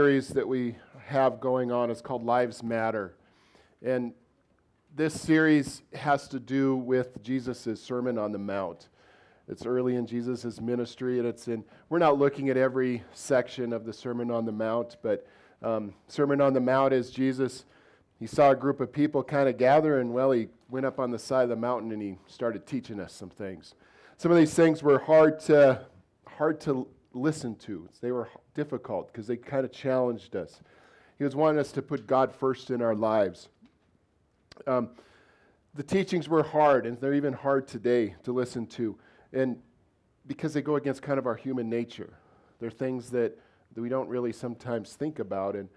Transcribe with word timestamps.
series 0.00 0.28
that 0.28 0.48
we 0.48 0.74
have 1.08 1.40
going 1.40 1.70
on 1.70 1.90
is 1.90 2.00
called 2.00 2.24
Lives 2.24 2.62
Matter. 2.62 3.16
And 3.82 4.14
this 4.96 5.12
series 5.20 5.82
has 5.92 6.26
to 6.28 6.40
do 6.40 6.74
with 6.74 7.22
Jesus' 7.22 7.78
Sermon 7.78 8.16
on 8.16 8.32
the 8.32 8.38
Mount. 8.38 8.88
It's 9.46 9.66
early 9.66 9.96
in 9.96 10.06
Jesus' 10.06 10.58
ministry, 10.58 11.18
and 11.18 11.28
it's 11.28 11.48
in, 11.48 11.66
we're 11.90 11.98
not 11.98 12.18
looking 12.18 12.48
at 12.48 12.56
every 12.56 13.04
section 13.12 13.74
of 13.74 13.84
the 13.84 13.92
Sermon 13.92 14.30
on 14.30 14.46
the 14.46 14.52
Mount, 14.52 14.96
but 15.02 15.26
um, 15.62 15.92
Sermon 16.08 16.40
on 16.40 16.54
the 16.54 16.60
Mount 16.60 16.94
is 16.94 17.10
Jesus, 17.10 17.66
he 18.18 18.26
saw 18.26 18.52
a 18.52 18.56
group 18.56 18.80
of 18.80 18.90
people 18.90 19.22
kind 19.22 19.50
of 19.50 19.58
gather, 19.58 20.00
and 20.00 20.14
well, 20.14 20.30
he 20.30 20.48
went 20.70 20.86
up 20.86 20.98
on 20.98 21.10
the 21.10 21.18
side 21.18 21.42
of 21.42 21.50
the 21.50 21.56
mountain 21.56 21.92
and 21.92 22.00
he 22.00 22.16
started 22.26 22.66
teaching 22.66 23.00
us 23.00 23.12
some 23.12 23.28
things. 23.28 23.74
Some 24.16 24.32
of 24.32 24.38
these 24.38 24.54
things 24.54 24.82
were 24.82 25.00
hard 25.00 25.40
to, 25.40 25.82
hard 26.26 26.58
to 26.62 26.88
listen 27.12 27.56
to. 27.56 27.88
They 28.00 28.12
were 28.12 28.28
difficult 28.54 29.08
because 29.08 29.26
they 29.26 29.36
kind 29.36 29.64
of 29.64 29.72
challenged 29.72 30.36
us. 30.36 30.60
He 31.18 31.24
was 31.24 31.36
wanting 31.36 31.60
us 31.60 31.72
to 31.72 31.82
put 31.82 32.06
God 32.06 32.32
first 32.32 32.70
in 32.70 32.80
our 32.80 32.94
lives. 32.94 33.48
Um, 34.66 34.90
the 35.74 35.82
teachings 35.82 36.28
were 36.28 36.42
hard, 36.42 36.86
and 36.86 37.00
they're 37.00 37.14
even 37.14 37.32
hard 37.32 37.68
today 37.68 38.14
to 38.24 38.32
listen 38.32 38.66
to, 38.68 38.98
and 39.32 39.56
because 40.26 40.52
they 40.52 40.62
go 40.62 40.76
against 40.76 41.02
kind 41.02 41.18
of 41.18 41.26
our 41.26 41.34
human 41.34 41.68
nature. 41.68 42.14
They're 42.60 42.70
things 42.70 43.10
that, 43.10 43.38
that 43.74 43.80
we 43.80 43.88
don't 43.88 44.08
really 44.08 44.32
sometimes 44.32 44.94
think 44.94 45.18
about. 45.18 45.56
And 45.56 45.68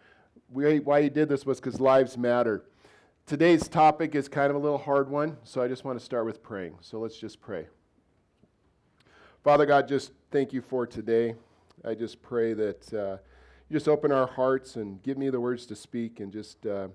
we, 0.52 0.80
why 0.80 1.02
he 1.02 1.10
did 1.10 1.30
this 1.30 1.46
was 1.46 1.60
because 1.60 1.80
lives 1.80 2.18
matter. 2.18 2.64
Today's 3.26 3.68
topic 3.68 4.16
is 4.16 4.28
kind 4.28 4.50
of 4.50 4.56
a 4.56 4.60
little 4.60 4.78
hard 4.78 5.10
one, 5.10 5.38
so 5.44 5.62
I 5.62 5.68
just 5.68 5.86
want 5.86 5.98
to 5.98 6.04
start 6.04 6.26
with 6.26 6.44
praying. 6.44 6.76
So 6.82 7.00
let's 7.00 7.18
just 7.18 7.42
pray. 7.42 7.68
Father 9.44 9.66
God, 9.66 9.90
just 9.90 10.14
thank 10.32 10.54
you 10.54 10.62
for 10.62 10.88
today. 10.88 11.36
I 11.84 11.96
just 11.96 12.22
pray 12.22 12.54
that 12.54 12.94
uh, 12.94 13.18
you 13.68 13.74
just 13.74 13.90
open 13.90 14.10
our 14.10 14.26
hearts 14.26 14.78
and 14.78 15.04
give 15.04 15.18
me 15.18 15.30
the 15.30 15.40
words 15.42 15.66
to 15.66 15.76
speak 15.76 16.22
and 16.22 16.32
just 16.32 16.66
uh, 16.66 16.88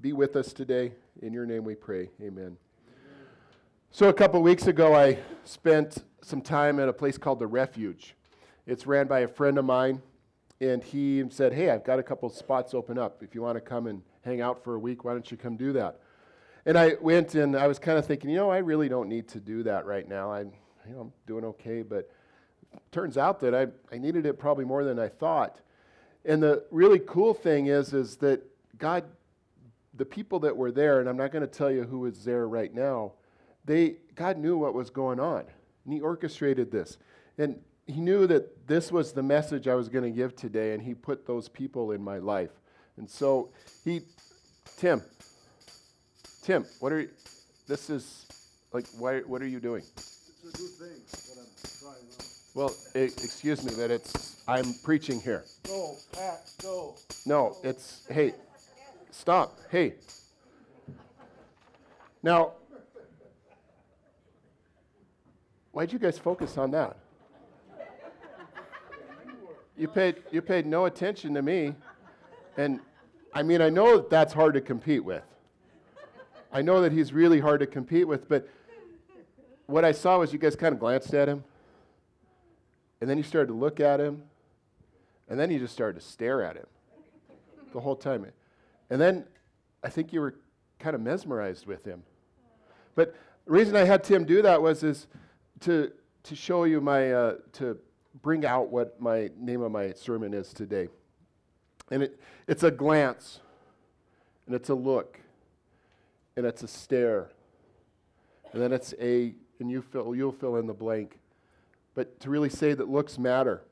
be 0.00 0.12
with 0.12 0.34
us 0.34 0.52
today. 0.52 0.90
In 1.22 1.32
your 1.32 1.46
name 1.46 1.62
we 1.62 1.76
pray. 1.76 2.10
Amen. 2.20 2.56
So, 3.92 4.08
a 4.08 4.12
couple 4.12 4.42
weeks 4.42 4.66
ago, 4.66 4.92
I 4.92 5.20
spent 5.44 5.98
some 6.20 6.42
time 6.42 6.80
at 6.80 6.88
a 6.88 6.92
place 6.92 7.16
called 7.16 7.38
The 7.38 7.46
Refuge. 7.46 8.16
It's 8.66 8.84
ran 8.84 9.06
by 9.06 9.20
a 9.20 9.28
friend 9.28 9.56
of 9.56 9.64
mine, 9.64 10.02
and 10.60 10.82
he 10.82 11.22
said, 11.30 11.52
Hey, 11.52 11.70
I've 11.70 11.84
got 11.84 12.00
a 12.00 12.02
couple 12.02 12.28
spots 12.28 12.74
open 12.74 12.98
up. 12.98 13.22
If 13.22 13.36
you 13.36 13.42
want 13.42 13.54
to 13.54 13.60
come 13.60 13.86
and 13.86 14.02
hang 14.24 14.40
out 14.40 14.64
for 14.64 14.74
a 14.74 14.80
week, 14.80 15.04
why 15.04 15.12
don't 15.12 15.30
you 15.30 15.36
come 15.36 15.56
do 15.56 15.72
that? 15.74 16.00
And 16.66 16.76
I 16.76 16.96
went 17.00 17.36
and 17.36 17.54
I 17.54 17.68
was 17.68 17.78
kind 17.78 17.98
of 17.98 18.04
thinking, 18.04 18.30
you 18.30 18.36
know, 18.36 18.50
I 18.50 18.58
really 18.58 18.88
don't 18.88 19.08
need 19.08 19.28
to 19.28 19.38
do 19.38 19.62
that 19.62 19.86
right 19.86 20.08
now. 20.08 20.32
I'm, 20.32 20.50
you 20.88 20.94
know, 20.94 21.00
I'm 21.02 21.12
doing 21.26 21.44
okay, 21.44 21.82
but 21.82 22.10
turns 22.92 23.18
out 23.18 23.40
that 23.40 23.54
I, 23.54 23.66
I 23.94 23.98
needed 23.98 24.26
it 24.26 24.38
probably 24.38 24.64
more 24.64 24.84
than 24.84 24.98
I 24.98 25.08
thought. 25.08 25.60
And 26.24 26.42
the 26.42 26.64
really 26.70 26.98
cool 26.98 27.34
thing 27.34 27.66
is, 27.66 27.92
is 27.92 28.16
that 28.16 28.42
God, 28.78 29.04
the 29.94 30.04
people 30.04 30.40
that 30.40 30.56
were 30.56 30.72
there, 30.72 31.00
and 31.00 31.08
I'm 31.08 31.16
not 31.16 31.32
going 31.32 31.42
to 31.42 31.48
tell 31.50 31.70
you 31.70 31.84
who 31.84 32.06
is 32.06 32.24
there 32.24 32.48
right 32.48 32.72
now, 32.72 33.12
they, 33.64 33.96
God 34.14 34.38
knew 34.38 34.56
what 34.56 34.74
was 34.74 34.90
going 34.90 35.20
on. 35.20 35.44
And 35.84 35.92
He 35.92 36.00
orchestrated 36.00 36.70
this. 36.70 36.98
And 37.38 37.58
He 37.86 38.00
knew 38.00 38.26
that 38.26 38.66
this 38.66 38.90
was 38.90 39.12
the 39.12 39.22
message 39.22 39.68
I 39.68 39.74
was 39.74 39.88
going 39.88 40.04
to 40.04 40.10
give 40.10 40.36
today, 40.36 40.72
and 40.74 40.82
He 40.82 40.94
put 40.94 41.26
those 41.26 41.48
people 41.48 41.92
in 41.92 42.02
my 42.02 42.18
life. 42.18 42.50
And 42.96 43.08
so 43.08 43.50
He, 43.84 44.02
Tim, 44.76 45.02
Tim, 46.42 46.64
what 46.80 46.92
are 46.92 47.00
you, 47.00 47.10
this 47.66 47.90
is, 47.90 48.26
like, 48.72 48.86
why, 48.98 49.20
what 49.20 49.42
are 49.42 49.46
you 49.46 49.60
doing? 49.60 49.82
It's 50.48 50.58
a 50.58 50.62
good 50.62 50.88
thing, 50.88 51.02
but 51.28 51.42
I'm 51.42 51.46
trying 51.78 52.08
not. 52.10 52.26
Well, 52.54 52.74
e- 52.96 53.12
excuse 53.22 53.62
me, 53.64 53.72
but 53.76 53.90
it's, 53.90 54.42
I'm 54.48 54.72
preaching 54.82 55.20
here. 55.20 55.44
Go, 55.66 55.96
Pat, 56.12 56.50
go. 56.62 56.96
No, 57.26 57.56
it's, 57.62 58.06
hey, 58.10 58.32
stop, 59.10 59.58
hey. 59.70 59.94
Now, 62.22 62.52
why'd 65.72 65.92
you 65.92 65.98
guys 65.98 66.18
focus 66.18 66.56
on 66.56 66.70
that? 66.70 66.96
You 69.76 69.86
paid, 69.86 70.16
you 70.32 70.40
paid 70.40 70.64
no 70.64 70.86
attention 70.86 71.34
to 71.34 71.42
me. 71.42 71.74
And 72.56 72.80
I 73.34 73.42
mean, 73.42 73.60
I 73.60 73.68
know 73.68 73.98
that 73.98 74.10
that's 74.10 74.32
hard 74.32 74.54
to 74.54 74.60
compete 74.62 75.04
with. 75.04 75.22
I 76.50 76.62
know 76.62 76.80
that 76.80 76.92
he's 76.92 77.12
really 77.12 77.38
hard 77.38 77.60
to 77.60 77.66
compete 77.66 78.08
with, 78.08 78.28
but 78.28 78.48
what 79.68 79.84
I 79.84 79.92
saw 79.92 80.18
was 80.18 80.32
you 80.32 80.38
guys 80.38 80.56
kind 80.56 80.72
of 80.72 80.80
glanced 80.80 81.12
at 81.12 81.28
him, 81.28 81.44
and 83.00 83.08
then 83.08 83.18
you 83.18 83.22
started 83.22 83.48
to 83.48 83.54
look 83.54 83.80
at 83.80 84.00
him, 84.00 84.22
and 85.28 85.38
then 85.38 85.50
you 85.50 85.58
just 85.58 85.74
started 85.74 86.00
to 86.00 86.06
stare 86.06 86.42
at 86.42 86.56
him 86.56 86.66
the 87.72 87.80
whole 87.80 87.94
time. 87.94 88.26
And 88.88 89.00
then 89.00 89.24
I 89.84 89.90
think 89.90 90.12
you 90.12 90.20
were 90.20 90.36
kind 90.78 90.96
of 90.96 91.02
mesmerized 91.02 91.66
with 91.66 91.84
him. 91.84 92.02
But 92.94 93.14
the 93.44 93.52
reason 93.52 93.76
I 93.76 93.84
had 93.84 94.02
Tim 94.02 94.24
do 94.24 94.40
that 94.40 94.60
was 94.60 94.82
is 94.82 95.06
to, 95.60 95.92
to 96.22 96.34
show 96.34 96.64
you 96.64 96.80
my, 96.80 97.12
uh, 97.12 97.34
to 97.54 97.76
bring 98.22 98.46
out 98.46 98.70
what 98.70 98.98
my 98.98 99.30
name 99.38 99.60
of 99.60 99.70
my 99.70 99.92
sermon 99.92 100.32
is 100.32 100.54
today. 100.54 100.88
And 101.90 102.04
it, 102.04 102.18
it's 102.46 102.62
a 102.62 102.70
glance, 102.70 103.40
and 104.46 104.54
it's 104.54 104.70
a 104.70 104.74
look, 104.74 105.20
and 106.36 106.46
it's 106.46 106.62
a 106.62 106.68
stare, 106.68 107.28
and 108.52 108.62
then 108.62 108.72
it's 108.72 108.94
a, 108.98 109.34
and 109.60 109.70
you 109.70 109.82
fill, 109.82 110.14
you'll 110.14 110.32
fill 110.32 110.56
in 110.56 110.66
the 110.66 110.74
blank. 110.74 111.18
But 111.94 112.20
to 112.20 112.30
really 112.30 112.48
say 112.48 112.74
that 112.74 112.88
looks 112.88 113.18
matter. 113.18 113.62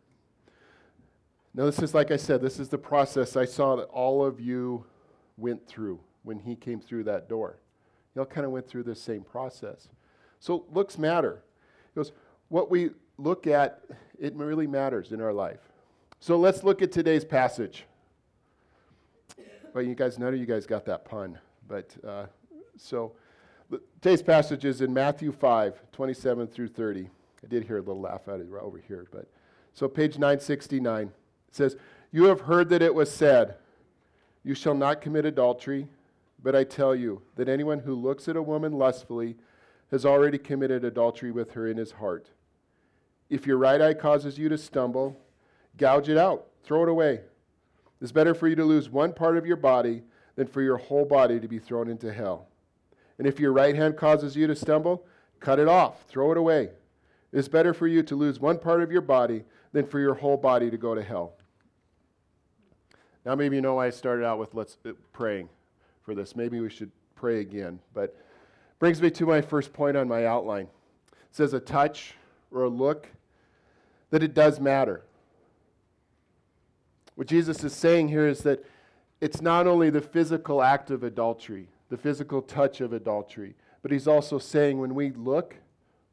Now, 1.54 1.64
this 1.64 1.78
is, 1.78 1.94
like 1.94 2.10
I 2.10 2.16
said, 2.16 2.42
this 2.42 2.58
is 2.58 2.68
the 2.68 2.78
process 2.78 3.36
I 3.36 3.46
saw 3.46 3.76
that 3.76 3.84
all 3.84 4.24
of 4.24 4.40
you 4.40 4.84
went 5.38 5.66
through 5.66 6.00
when 6.22 6.38
he 6.38 6.54
came 6.54 6.80
through 6.80 7.04
that 7.04 7.28
door. 7.28 7.60
You 8.14 8.20
all 8.20 8.26
kind 8.26 8.44
of 8.44 8.52
went 8.52 8.68
through 8.68 8.82
this 8.82 9.00
same 9.00 9.22
process. 9.22 9.88
So, 10.38 10.66
looks 10.70 10.98
matter. 10.98 11.42
It 11.88 11.94
goes, 11.94 12.12
what 12.48 12.70
we 12.70 12.90
look 13.16 13.46
at, 13.46 13.80
it 14.18 14.34
really 14.34 14.66
matters 14.66 15.12
in 15.12 15.20
our 15.22 15.32
life. 15.32 15.60
So, 16.20 16.36
let's 16.36 16.62
look 16.62 16.82
at 16.82 16.92
today's 16.92 17.24
passage. 17.24 17.84
Well, 19.72 19.84
you 19.84 19.94
guys, 19.94 20.18
none 20.18 20.34
of 20.34 20.40
you 20.40 20.46
guys 20.46 20.66
got 20.66 20.84
that 20.86 21.04
pun. 21.04 21.38
But 21.68 21.94
uh, 22.06 22.26
so, 22.76 23.12
today's 23.70 24.22
passage 24.22 24.64
is 24.64 24.80
in 24.80 24.92
Matthew 24.92 25.32
5, 25.32 25.80
27 25.92 26.46
through 26.46 26.68
30. 26.68 27.10
I 27.42 27.46
did 27.48 27.64
hear 27.64 27.78
a 27.78 27.80
little 27.80 28.00
laugh 28.00 28.28
out 28.28 28.40
of 28.40 28.52
it 28.52 28.54
over 28.54 28.78
here. 28.78 29.06
But 29.10 29.28
so, 29.72 29.88
page 29.88 30.14
969 30.14 31.12
says, 31.50 31.76
You 32.10 32.24
have 32.24 32.42
heard 32.42 32.68
that 32.70 32.82
it 32.82 32.94
was 32.94 33.10
said, 33.10 33.56
You 34.44 34.54
shall 34.54 34.74
not 34.74 35.00
commit 35.00 35.24
adultery. 35.24 35.88
But 36.42 36.54
I 36.54 36.64
tell 36.64 36.94
you 36.94 37.22
that 37.34 37.48
anyone 37.48 37.80
who 37.80 37.94
looks 37.94 38.28
at 38.28 38.36
a 38.36 38.42
woman 38.42 38.72
lustfully 38.72 39.36
has 39.90 40.04
already 40.04 40.38
committed 40.38 40.84
adultery 40.84 41.30
with 41.30 41.52
her 41.52 41.66
in 41.66 41.76
his 41.76 41.92
heart. 41.92 42.30
If 43.28 43.46
your 43.46 43.56
right 43.56 43.80
eye 43.80 43.94
causes 43.94 44.38
you 44.38 44.48
to 44.50 44.58
stumble, 44.58 45.16
gouge 45.76 46.08
it 46.08 46.16
out, 46.16 46.46
throw 46.62 46.82
it 46.84 46.88
away. 46.88 47.22
It's 48.00 48.12
better 48.12 48.34
for 48.34 48.46
you 48.46 48.56
to 48.56 48.64
lose 48.64 48.88
one 48.90 49.12
part 49.12 49.36
of 49.36 49.46
your 49.46 49.56
body 49.56 50.02
than 50.36 50.46
for 50.46 50.62
your 50.62 50.76
whole 50.76 51.04
body 51.04 51.40
to 51.40 51.48
be 51.48 51.58
thrown 51.58 51.88
into 51.88 52.12
hell. 52.12 52.46
And 53.18 53.26
if 53.26 53.40
your 53.40 53.52
right 53.52 53.74
hand 53.74 53.96
causes 53.96 54.36
you 54.36 54.46
to 54.46 54.54
stumble, 54.54 55.04
cut 55.40 55.58
it 55.58 55.68
off, 55.68 56.04
throw 56.08 56.32
it 56.32 56.38
away. 56.38 56.70
It's 57.32 57.48
better 57.48 57.74
for 57.74 57.86
you 57.86 58.02
to 58.04 58.16
lose 58.16 58.40
one 58.40 58.58
part 58.58 58.82
of 58.82 58.92
your 58.92 59.00
body 59.00 59.44
than 59.72 59.86
for 59.86 60.00
your 60.00 60.14
whole 60.14 60.36
body 60.36 60.70
to 60.70 60.76
go 60.76 60.94
to 60.94 61.02
hell. 61.02 61.34
Now, 63.24 63.34
maybe 63.34 63.56
you 63.56 63.62
know 63.62 63.74
why 63.74 63.86
I 63.86 63.90
started 63.90 64.24
out 64.24 64.38
with 64.38 64.54
let's 64.54 64.78
uh, 64.86 64.92
praying 65.12 65.48
for 66.02 66.14
this. 66.14 66.36
Maybe 66.36 66.60
we 66.60 66.70
should 66.70 66.92
pray 67.16 67.40
again. 67.40 67.80
But 67.92 68.16
brings 68.78 69.02
me 69.02 69.10
to 69.10 69.26
my 69.26 69.40
first 69.40 69.72
point 69.72 69.96
on 69.96 70.06
my 70.06 70.26
outline. 70.26 70.68
It 71.12 71.32
says 71.32 71.52
a 71.52 71.60
touch 71.60 72.14
or 72.52 72.62
a 72.62 72.68
look 72.68 73.08
that 74.10 74.22
it 74.22 74.32
does 74.34 74.60
matter. 74.60 75.02
What 77.16 77.26
Jesus 77.26 77.64
is 77.64 77.72
saying 77.72 78.08
here 78.08 78.28
is 78.28 78.40
that 78.40 78.64
it's 79.20 79.40
not 79.40 79.66
only 79.66 79.90
the 79.90 80.02
physical 80.02 80.62
act 80.62 80.90
of 80.90 81.02
adultery, 81.02 81.68
the 81.88 81.96
physical 81.96 82.42
touch 82.42 82.80
of 82.80 82.92
adultery, 82.92 83.54
but 83.82 83.90
he's 83.90 84.08
also 84.08 84.38
saying 84.38 84.78
when 84.78 84.94
we 84.94 85.10
look, 85.10 85.56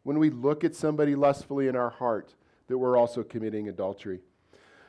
when 0.04 0.20
we 0.20 0.30
look 0.30 0.64
at 0.64 0.76
somebody 0.76 1.16
lustfully 1.16 1.68
in 1.68 1.76
our 1.76 1.90
heart, 1.90 2.36
that 2.68 2.78
we're 2.78 2.98
also 2.98 3.24
committing 3.24 3.70
adultery. 3.70 4.20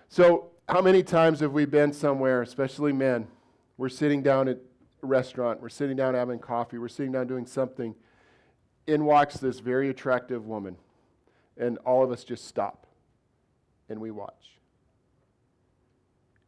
So, 0.08 0.50
how 0.68 0.80
many 0.80 1.02
times 1.02 1.40
have 1.40 1.52
we 1.52 1.64
been 1.66 1.92
somewhere, 1.92 2.42
especially 2.42 2.92
men? 2.92 3.26
We're 3.76 3.88
sitting 3.88 4.22
down 4.22 4.48
at 4.48 4.58
a 5.02 5.06
restaurant, 5.06 5.60
we're 5.60 5.68
sitting 5.68 5.96
down 5.96 6.14
having 6.14 6.38
coffee, 6.38 6.78
we're 6.78 6.88
sitting 6.88 7.12
down 7.12 7.26
doing 7.26 7.46
something, 7.46 7.94
in 8.86 9.04
walks 9.04 9.36
this 9.36 9.60
very 9.60 9.88
attractive 9.88 10.46
woman, 10.46 10.76
and 11.56 11.78
all 11.78 12.02
of 12.04 12.10
us 12.10 12.24
just 12.24 12.46
stop 12.46 12.86
and 13.88 14.00
we 14.00 14.10
watch. 14.10 14.58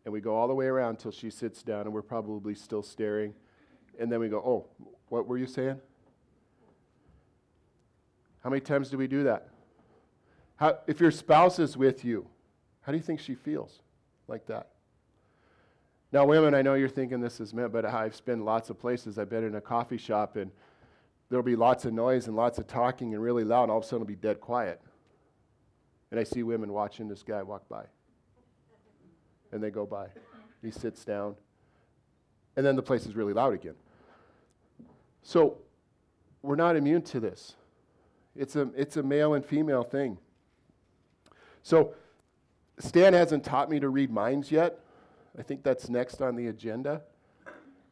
And 0.04 0.12
we 0.12 0.20
go 0.20 0.34
all 0.34 0.48
the 0.48 0.54
way 0.54 0.66
around 0.66 0.90
until 0.90 1.10
she 1.10 1.30
sits 1.30 1.62
down, 1.62 1.82
and 1.82 1.92
we're 1.92 2.02
probably 2.02 2.54
still 2.54 2.82
staring. 2.82 3.34
And 3.98 4.10
then 4.10 4.20
we 4.20 4.28
go, 4.28 4.38
Oh, 4.38 4.66
what 5.08 5.26
were 5.26 5.38
you 5.38 5.46
saying? 5.46 5.80
How 8.42 8.50
many 8.50 8.60
times 8.60 8.90
do 8.90 8.98
we 8.98 9.06
do 9.06 9.24
that? 9.24 9.48
How, 10.56 10.78
if 10.86 11.00
your 11.00 11.10
spouse 11.10 11.58
is 11.58 11.76
with 11.76 12.04
you, 12.04 12.26
how 12.82 12.92
do 12.92 12.98
you 12.98 13.02
think 13.02 13.20
she 13.20 13.34
feels 13.34 13.80
like 14.28 14.46
that? 14.46 14.68
Now, 16.12 16.24
women, 16.24 16.54
I 16.54 16.62
know 16.62 16.74
you're 16.74 16.88
thinking 16.88 17.20
this 17.20 17.40
is 17.40 17.52
meant, 17.52 17.72
but 17.72 17.84
I've 17.84 18.24
been 18.24 18.44
lots 18.44 18.70
of 18.70 18.78
places. 18.78 19.18
I've 19.18 19.28
been 19.28 19.44
in 19.44 19.56
a 19.56 19.60
coffee 19.60 19.98
shop 19.98 20.36
and 20.36 20.50
there'll 21.28 21.42
be 21.42 21.56
lots 21.56 21.84
of 21.84 21.92
noise 21.92 22.28
and 22.28 22.36
lots 22.36 22.58
of 22.58 22.66
talking 22.66 23.14
and 23.14 23.22
really 23.22 23.44
loud, 23.44 23.64
and 23.64 23.72
all 23.72 23.78
of 23.78 23.84
a 23.84 23.86
sudden 23.86 24.02
it'll 24.02 24.08
be 24.08 24.14
dead 24.14 24.40
quiet. 24.40 24.80
And 26.10 26.20
I 26.20 26.24
see 26.24 26.42
women 26.42 26.72
watching 26.72 27.08
this 27.08 27.22
guy 27.22 27.42
walk 27.42 27.68
by. 27.68 27.84
And 29.52 29.62
they 29.62 29.70
go 29.70 29.84
by. 29.84 30.06
He 30.62 30.70
sits 30.70 31.04
down. 31.04 31.34
And 32.56 32.64
then 32.64 32.76
the 32.76 32.82
place 32.82 33.06
is 33.06 33.16
really 33.16 33.32
loud 33.32 33.54
again. 33.54 33.74
So 35.26 35.58
we're 36.40 36.54
not 36.54 36.76
immune 36.76 37.02
to 37.02 37.18
this. 37.18 37.56
It's 38.36 38.54
a, 38.54 38.70
it's 38.76 38.96
a 38.96 39.02
male 39.02 39.34
and 39.34 39.44
female 39.44 39.82
thing. 39.82 40.18
So 41.64 41.94
Stan 42.78 43.12
hasn't 43.12 43.42
taught 43.42 43.68
me 43.68 43.80
to 43.80 43.88
read 43.88 44.08
minds 44.08 44.52
yet. 44.52 44.78
I 45.36 45.42
think 45.42 45.64
that's 45.64 45.88
next 45.88 46.22
on 46.22 46.36
the 46.36 46.46
agenda. 46.46 47.02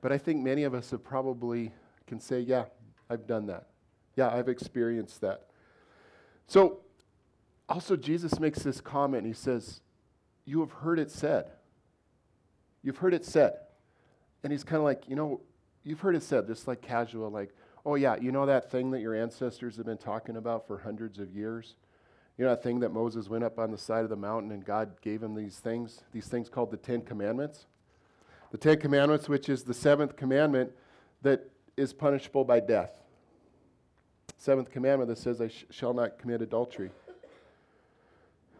But 0.00 0.12
I 0.12 0.18
think 0.18 0.44
many 0.44 0.62
of 0.62 0.74
us 0.74 0.92
have 0.92 1.02
probably 1.02 1.72
can 2.06 2.20
say, 2.20 2.38
yeah, 2.38 2.66
I've 3.10 3.26
done 3.26 3.46
that. 3.46 3.66
Yeah, 4.14 4.28
I've 4.28 4.48
experienced 4.48 5.20
that. 5.22 5.48
So 6.46 6.82
also 7.68 7.96
Jesus 7.96 8.38
makes 8.38 8.62
this 8.62 8.80
comment. 8.80 9.26
He 9.26 9.32
says, 9.32 9.80
You 10.46 10.60
have 10.60 10.70
heard 10.70 11.00
it 11.00 11.10
said. 11.10 11.46
You've 12.84 12.98
heard 12.98 13.12
it 13.12 13.24
said. 13.24 13.54
And 14.44 14.52
he's 14.52 14.62
kind 14.62 14.78
of 14.78 14.84
like, 14.84 15.08
you 15.08 15.16
know, 15.16 15.40
you've 15.84 16.00
heard 16.00 16.16
it 16.16 16.22
said, 16.22 16.46
just 16.46 16.66
like 16.66 16.80
casual, 16.80 17.30
like, 17.30 17.54
oh 17.86 17.94
yeah, 17.94 18.16
you 18.16 18.32
know 18.32 18.46
that 18.46 18.70
thing 18.70 18.90
that 18.92 19.00
your 19.00 19.14
ancestors 19.14 19.76
have 19.76 19.86
been 19.86 19.98
talking 19.98 20.36
about 20.36 20.66
for 20.66 20.78
hundreds 20.78 21.18
of 21.18 21.30
years? 21.34 21.74
You 22.36 22.44
know 22.44 22.50
that 22.50 22.62
thing 22.62 22.80
that 22.80 22.92
Moses 22.92 23.28
went 23.28 23.44
up 23.44 23.58
on 23.58 23.70
the 23.70 23.78
side 23.78 24.02
of 24.02 24.10
the 24.10 24.16
mountain 24.16 24.50
and 24.50 24.64
God 24.64 25.00
gave 25.00 25.22
him 25.22 25.34
these 25.34 25.58
things, 25.58 26.02
these 26.12 26.26
things 26.26 26.48
called 26.48 26.70
the 26.70 26.76
Ten 26.76 27.02
Commandments? 27.02 27.66
The 28.50 28.58
Ten 28.58 28.80
Commandments, 28.80 29.28
which 29.28 29.48
is 29.48 29.62
the 29.64 29.74
seventh 29.74 30.16
commandment 30.16 30.72
that 31.22 31.50
is 31.76 31.92
punishable 31.92 32.44
by 32.44 32.60
death. 32.60 32.92
Seventh 34.38 34.70
commandment 34.70 35.08
that 35.08 35.18
says, 35.18 35.40
I 35.40 35.48
sh- 35.48 35.64
shall 35.70 35.94
not 35.94 36.18
commit 36.18 36.42
adultery. 36.42 36.90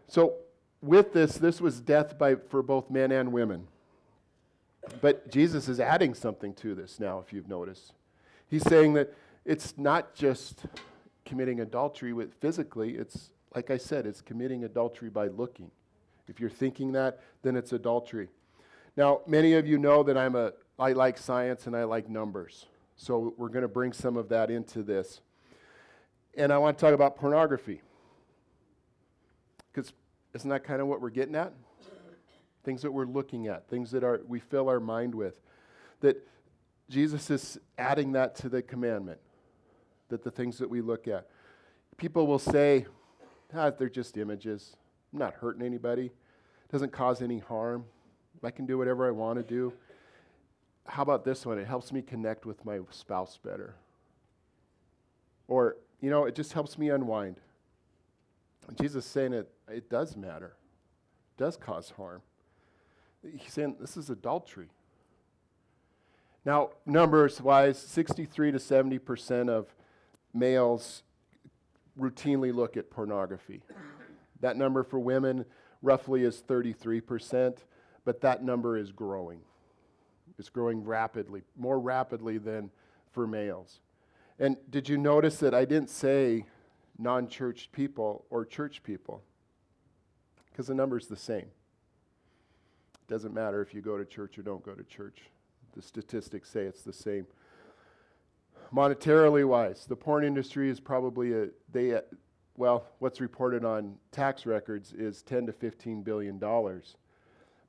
So, 0.08 0.34
with 0.80 1.12
this, 1.12 1.36
this 1.36 1.60
was 1.60 1.80
death 1.80 2.18
by, 2.18 2.36
for 2.36 2.62
both 2.62 2.90
men 2.90 3.10
and 3.10 3.32
women. 3.32 3.66
But 5.00 5.30
Jesus 5.30 5.68
is 5.68 5.80
adding 5.80 6.14
something 6.14 6.54
to 6.54 6.74
this 6.74 6.98
now, 7.00 7.18
if 7.18 7.32
you've 7.32 7.48
noticed. 7.48 7.92
He's 8.48 8.62
saying 8.62 8.94
that 8.94 9.14
it's 9.44 9.76
not 9.76 10.14
just 10.14 10.66
committing 11.24 11.60
adultery 11.60 12.12
with 12.12 12.34
physically, 12.34 12.96
it's 12.96 13.30
like 13.54 13.70
I 13.70 13.76
said, 13.76 14.06
it's 14.06 14.20
committing 14.20 14.64
adultery 14.64 15.10
by 15.10 15.28
looking. 15.28 15.70
If 16.26 16.40
you're 16.40 16.50
thinking 16.50 16.92
that, 16.92 17.20
then 17.42 17.56
it's 17.56 17.72
adultery. 17.72 18.28
Now, 18.96 19.20
many 19.26 19.54
of 19.54 19.66
you 19.66 19.78
know 19.78 20.02
that 20.02 20.16
I'm 20.16 20.34
a 20.34 20.52
I 20.78 20.92
like 20.92 21.18
science 21.18 21.66
and 21.66 21.76
I 21.76 21.84
like 21.84 22.08
numbers. 22.08 22.66
So 22.96 23.34
we're 23.36 23.48
going 23.48 23.62
to 23.62 23.68
bring 23.68 23.92
some 23.92 24.16
of 24.16 24.28
that 24.30 24.50
into 24.50 24.82
this. 24.82 25.20
And 26.36 26.52
I 26.52 26.58
want 26.58 26.76
to 26.76 26.84
talk 26.84 26.94
about 26.94 27.16
pornography. 27.16 27.80
Cuz 29.72 29.92
isn't 30.34 30.50
that 30.50 30.64
kind 30.64 30.80
of 30.80 30.88
what 30.88 31.00
we're 31.00 31.10
getting 31.10 31.36
at? 31.36 31.52
Things 32.64 32.82
that 32.82 32.90
we're 32.90 33.06
looking 33.06 33.46
at, 33.46 33.68
things 33.68 33.90
that 33.92 34.02
are 34.02 34.20
we 34.26 34.40
fill 34.40 34.68
our 34.68 34.80
mind 34.80 35.14
with. 35.14 35.40
That 36.00 36.26
Jesus 36.88 37.30
is 37.30 37.58
adding 37.78 38.12
that 38.12 38.34
to 38.36 38.48
the 38.48 38.62
commandment. 38.62 39.20
That 40.08 40.24
the 40.24 40.30
things 40.30 40.58
that 40.58 40.68
we 40.68 40.80
look 40.80 41.06
at. 41.06 41.28
People 41.96 42.26
will 42.26 42.38
say, 42.38 42.86
ah, 43.54 43.70
they're 43.70 43.88
just 43.88 44.16
images. 44.16 44.76
I'm 45.12 45.18
not 45.20 45.34
hurting 45.34 45.62
anybody. 45.62 46.06
It 46.06 46.72
doesn't 46.72 46.92
cause 46.92 47.22
any 47.22 47.38
harm. 47.38 47.84
I 48.42 48.50
can 48.50 48.66
do 48.66 48.76
whatever 48.76 49.06
I 49.06 49.10
want 49.10 49.38
to 49.38 49.42
do. 49.42 49.72
How 50.86 51.02
about 51.02 51.24
this 51.24 51.46
one? 51.46 51.58
It 51.58 51.66
helps 51.66 51.92
me 51.92 52.02
connect 52.02 52.44
with 52.44 52.64
my 52.64 52.80
spouse 52.90 53.38
better. 53.42 53.76
Or, 55.48 55.76
you 56.00 56.10
know, 56.10 56.24
it 56.24 56.34
just 56.34 56.52
helps 56.52 56.76
me 56.76 56.90
unwind. 56.90 57.40
Jesus 58.80 59.04
saying 59.04 59.32
it, 59.32 59.50
it 59.68 59.90
does 59.90 60.16
matter, 60.16 60.56
it 61.36 61.42
does 61.42 61.56
cause 61.56 61.90
harm. 61.90 62.22
He's 63.32 63.52
saying 63.52 63.76
this 63.80 63.96
is 63.96 64.10
adultery. 64.10 64.68
Now, 66.44 66.70
numbers 66.84 67.40
wise, 67.40 67.78
63 67.78 68.52
to 68.52 68.58
70% 68.58 69.48
of 69.48 69.74
males 70.34 71.02
routinely 71.98 72.54
look 72.54 72.76
at 72.76 72.90
pornography. 72.90 73.62
That 74.40 74.56
number 74.56 74.82
for 74.82 74.98
women 74.98 75.46
roughly 75.80 76.22
is 76.22 76.42
33%, 76.46 77.58
but 78.04 78.20
that 78.20 78.42
number 78.42 78.76
is 78.76 78.92
growing. 78.92 79.40
It's 80.38 80.48
growing 80.48 80.84
rapidly, 80.84 81.42
more 81.56 81.78
rapidly 81.78 82.38
than 82.38 82.70
for 83.12 83.26
males. 83.26 83.80
And 84.38 84.56
did 84.68 84.88
you 84.88 84.98
notice 84.98 85.36
that 85.38 85.54
I 85.54 85.64
didn't 85.64 85.90
say 85.90 86.44
non 86.98 87.28
church 87.28 87.70
people 87.72 88.24
or 88.30 88.44
church 88.44 88.82
people? 88.82 89.22
Because 90.50 90.66
the 90.66 90.74
number's 90.74 91.06
the 91.06 91.16
same. 91.16 91.46
Doesn't 93.08 93.34
matter 93.34 93.60
if 93.62 93.74
you 93.74 93.82
go 93.82 93.98
to 93.98 94.04
church 94.04 94.38
or 94.38 94.42
don't 94.42 94.64
go 94.64 94.72
to 94.72 94.84
church. 94.84 95.22
The 95.74 95.82
statistics 95.82 96.50
say 96.50 96.62
it's 96.62 96.82
the 96.82 96.92
same 96.92 97.26
monetarily 98.74 99.46
wise, 99.46 99.86
the 99.86 99.96
porn 99.96 100.24
industry 100.24 100.68
is 100.68 100.80
probably 100.80 101.32
a 101.32 101.48
they 101.70 101.94
uh, 101.94 102.00
well, 102.56 102.86
what's 103.00 103.20
reported 103.20 103.64
on 103.64 103.96
tax 104.12 104.46
records 104.46 104.92
is 104.92 105.22
10 105.22 105.46
to 105.46 105.52
15 105.52 106.02
billion 106.02 106.38
dollars. 106.38 106.96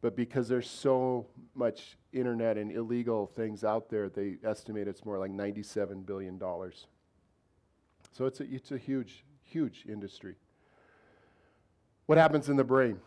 But 0.01 0.15
because 0.15 0.47
there's 0.47 0.69
so 0.69 1.25
much 1.55 1.97
internet 2.13 2.57
and 2.57 2.71
illegal 2.71 3.25
things 3.25 3.63
out 3.63 3.89
there, 3.89 4.09
they 4.09 4.35
estimate 4.43 4.87
it's 4.87 5.03
more 5.03 5.17
like 5.17 5.31
97 5.31 6.01
billion 6.01 6.37
dollars. 6.37 6.85
So 8.11 8.25
it's 8.25 8.39
a, 8.39 8.43
it's 8.43 8.71
a 8.71 8.77
huge, 8.77 9.25
huge 9.43 9.85
industry. 9.89 10.35
What 12.05 12.19
happens 12.19 12.49
in 12.49 12.55
the 12.55 12.63
brain 12.63 12.99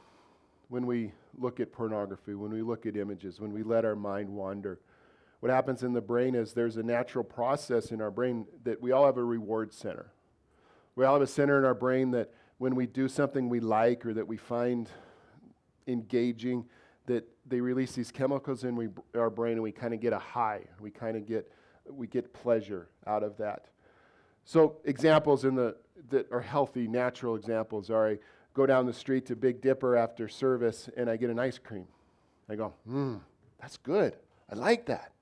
when 0.69 0.86
we 0.86 1.12
look 1.36 1.60
at 1.60 1.72
pornography, 1.72 2.34
when 2.34 2.52
we 2.52 2.62
look 2.62 2.86
at 2.86 2.96
images, 2.96 3.40
when 3.40 3.52
we 3.52 3.62
let 3.62 3.84
our 3.84 3.96
mind 3.96 4.28
wander? 4.28 4.80
what 5.40 5.52
happens 5.52 5.82
in 5.82 5.92
the 5.92 6.00
brain 6.00 6.34
is 6.34 6.52
there's 6.52 6.76
a 6.76 6.82
natural 6.82 7.22
process 7.22 7.92
in 7.92 8.00
our 8.00 8.10
brain 8.10 8.46
that 8.64 8.80
we 8.80 8.90
all 8.92 9.06
have 9.06 9.16
a 9.16 9.25
reward 9.25 9.72
center. 9.72 10.10
We 10.96 11.04
all 11.04 11.14
have 11.14 11.22
a 11.22 11.28
center 11.28 11.58
in 11.58 11.64
our 11.64 11.75
brain 11.75 12.10
that 12.12 12.32
when 12.58 12.75
we 12.75 12.86
do 12.86 13.06
something 13.06 13.48
we 13.48 13.60
like 13.60 14.04
or 14.04 14.14
that 14.14 14.26
we 14.26 14.36
find 14.36 14.88
engaging, 15.86 16.64
that 17.06 17.28
they 17.46 17.60
release 17.60 17.92
these 17.92 18.10
chemicals 18.10 18.64
in 18.64 18.74
we, 18.74 18.88
our 19.14 19.31
brain 19.31 19.52
and 19.52 19.62
we 19.62 19.70
kind 19.70 19.94
of 19.94 20.00
get 20.00 20.12
a 20.12 20.19
high. 20.19 20.62
We 20.81 20.91
kind 20.91 21.17
of 21.17 21.26
get 21.26 21.50
we 21.91 22.06
get 22.06 22.34
pleasure 22.34 22.88
out 23.06 23.22
of 23.22 23.38
that. 23.38 23.67
So 24.44 24.76
examples 24.84 25.44
in 25.44 25.55
the 25.55 25.76
that 26.10 26.31
are 26.32 26.41
healthy, 26.41 26.86
natural 26.86 27.36
examples 27.36 27.91
are 27.91 28.08
I 28.08 28.19
go 28.58 28.67
down 28.67 28.86
the 28.86 28.93
street 28.93 29.24
to 29.24 29.36
Big 29.36 29.60
Dipper 29.60 29.96
after 29.96 30.29
service 30.29 30.91
and 30.96 31.08
I 31.08 31.17
get 31.17 31.31
an 31.31 31.38
ice 31.38 31.58
cream. 31.58 31.86
I 32.50 32.56
go, 32.56 32.74
hmm, 32.84 33.19
that's 33.60 33.77
good. 33.77 34.17
I 34.50 34.56
like 34.56 34.86
that. 34.86 35.12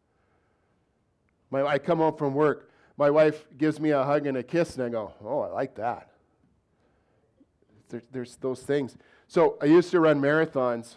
My, 1.50 1.62
I 1.62 1.78
come 1.78 1.98
home 1.98 2.16
from 2.16 2.32
work, 2.32 2.70
my 2.96 3.10
wife 3.10 3.44
gives 3.58 3.78
me 3.78 3.90
a 3.90 4.02
hug 4.02 4.26
and 4.26 4.38
a 4.38 4.42
kiss, 4.42 4.76
and 4.76 4.84
I 4.84 4.88
go, 4.88 5.12
oh, 5.22 5.40
I 5.40 5.48
like 5.48 5.74
that. 5.74 6.12
There, 7.90 8.02
there's 8.10 8.36
those 8.36 8.62
things. 8.62 8.96
So 9.28 9.58
I 9.60 9.66
used 9.66 9.90
to 9.90 10.00
run 10.00 10.18
marathons, 10.18 10.96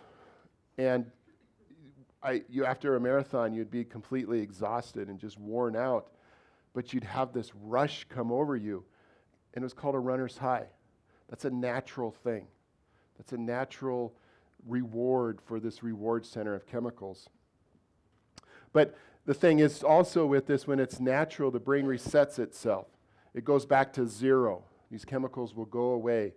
and 0.78 1.12
I, 2.24 2.44
you, 2.50 2.64
after 2.64 2.96
a 2.96 3.02
marathon, 3.02 3.54
you'd 3.54 3.70
be 3.70 3.84
completely 3.84 4.40
exhausted 4.40 5.10
and 5.10 5.20
just 5.20 5.38
worn 5.38 5.76
out, 5.76 6.08
but 6.74 6.94
you'd 6.94 7.04
have 7.04 7.34
this 7.34 7.52
rush 7.64 8.06
come 8.08 8.32
over 8.32 8.56
you, 8.56 8.86
and 9.54 9.62
it 9.62 9.66
was 9.66 9.74
called 9.74 9.96
a 9.96 10.00
runner's 10.00 10.38
high. 10.38 10.68
That's 11.30 11.46
a 11.46 11.50
natural 11.50 12.12
thing. 12.12 12.48
That's 13.18 13.34
a 13.34 13.38
natural 13.38 14.14
reward 14.68 15.40
for 15.46 15.60
this 15.60 15.84
reward 15.84 16.26
center 16.26 16.56
of 16.56 16.66
chemicals. 16.66 17.30
But 18.74 18.96
the 19.26 19.34
thing 19.34 19.60
is 19.60 19.84
also 19.84 20.26
with 20.26 20.48
this, 20.48 20.68
when 20.68 20.80
it's 20.80 21.00
natural, 21.00 21.52
the 21.52 21.60
brain 21.60 21.86
resets 21.86 22.40
itself. 22.40 22.88
It 23.34 23.46
goes 23.46 23.66
back 23.66 23.94
to 23.94 24.08
zero. 24.08 24.64
These 24.90 25.06
chemicals 25.06 25.56
will 25.56 25.66
go 25.66 25.92
away. 25.92 26.34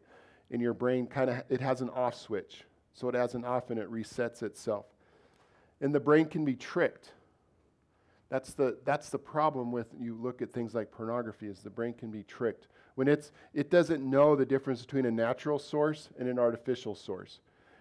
And 0.50 0.61
your 0.61 0.75
brain 0.75 1.06
kind 1.06 1.30
of, 1.30 1.42
it 1.49 1.61
has 1.61 1.80
an 1.80 1.88
off 1.90 2.14
switch. 2.14 2.64
So 2.92 3.08
it 3.08 3.14
has 3.14 3.34
an 3.34 3.44
off 3.44 3.70
and 3.70 3.80
it 3.80 3.90
resets 3.90 4.42
itself. 4.42 4.87
And 5.80 5.94
the 5.94 6.00
brain 6.00 6.26
can 6.26 6.44
be 6.44 6.54
tricked. 6.54 7.12
That's 8.28 8.54
the, 8.54 8.78
that's 8.84 9.08
the 9.08 9.18
problem 9.18 9.72
with 9.72 9.88
you 9.99 10.14
look 10.14 10.42
at 10.42 10.52
things 10.52 10.75
like 10.75 10.90
pornography 10.90 11.49
is 11.49 11.61
the 11.61 11.70
brain 11.70 11.94
can 11.94 12.11
be 12.11 12.22
tricked. 12.22 12.68
When 12.94 13.08
it's, 13.08 13.32
it 13.54 13.70
doesn't 13.70 14.08
know 14.08 14.37
the 14.37 14.46
difference 14.46 14.82
between 14.82 15.06
a 15.06 15.11
natural 15.11 15.58
source 15.58 16.11
and 16.18 16.28
an 16.28 16.38
artificial 16.38 16.94
source. 16.94 17.40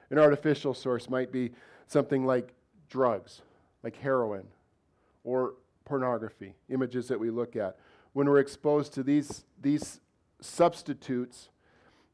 An 0.09 0.17
artificial 0.17 0.73
source 0.73 1.09
might 1.09 1.31
be 1.31 1.51
something 1.87 2.25
like 2.25 2.53
drugs, 2.89 3.41
like 3.83 3.95
heroin, 3.97 4.45
or 5.23 5.53
pornography, 5.85 6.55
images 6.69 7.07
that 7.07 7.19
we 7.19 7.29
look 7.29 7.55
at. 7.55 7.77
When 8.13 8.27
we're 8.27 8.39
exposed 8.39 8.93
to 8.93 9.03
these, 9.03 9.45
these 9.61 9.99
substitutes, 10.41 11.49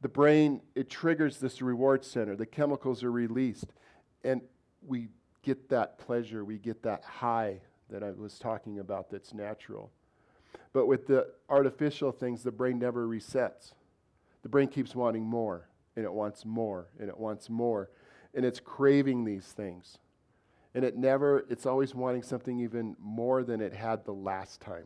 the 0.01 0.09
brain, 0.09 0.61
it 0.75 0.89
triggers 0.89 1.39
this 1.39 1.61
reward 1.61 2.05
center. 2.05 2.35
The 2.35 2.45
chemicals 2.45 3.03
are 3.03 3.11
released, 3.11 3.67
and 4.23 4.41
we 4.85 5.09
get 5.41 5.69
that 5.69 5.97
pleasure, 5.97 6.43
we 6.45 6.57
get 6.57 6.83
that 6.83 7.03
high 7.03 7.61
that 7.89 8.03
I 8.03 8.11
was 8.11 8.37
talking 8.37 8.79
about 8.79 9.09
that's 9.09 9.33
natural. 9.33 9.91
But 10.77 10.85
with 10.85 11.07
the 11.07 11.29
artificial 11.49 12.11
things, 12.11 12.43
the 12.43 12.51
brain 12.51 12.77
never 12.77 13.07
resets. 13.07 13.73
The 14.43 14.49
brain 14.49 14.67
keeps 14.67 14.93
wanting 14.93 15.23
more, 15.23 15.67
and 15.95 16.05
it 16.05 16.13
wants 16.13 16.45
more, 16.45 16.89
and 16.99 17.09
it 17.09 17.17
wants 17.17 17.49
more. 17.49 17.89
And 18.35 18.45
it's 18.45 18.59
craving 18.59 19.25
these 19.25 19.45
things. 19.47 19.97
And 20.75 20.85
it 20.85 20.95
never, 20.95 21.47
it's 21.49 21.65
always 21.65 21.95
wanting 21.95 22.21
something 22.21 22.59
even 22.59 22.95
more 22.99 23.43
than 23.43 23.59
it 23.59 23.73
had 23.73 24.05
the 24.05 24.13
last 24.13 24.61
time. 24.61 24.85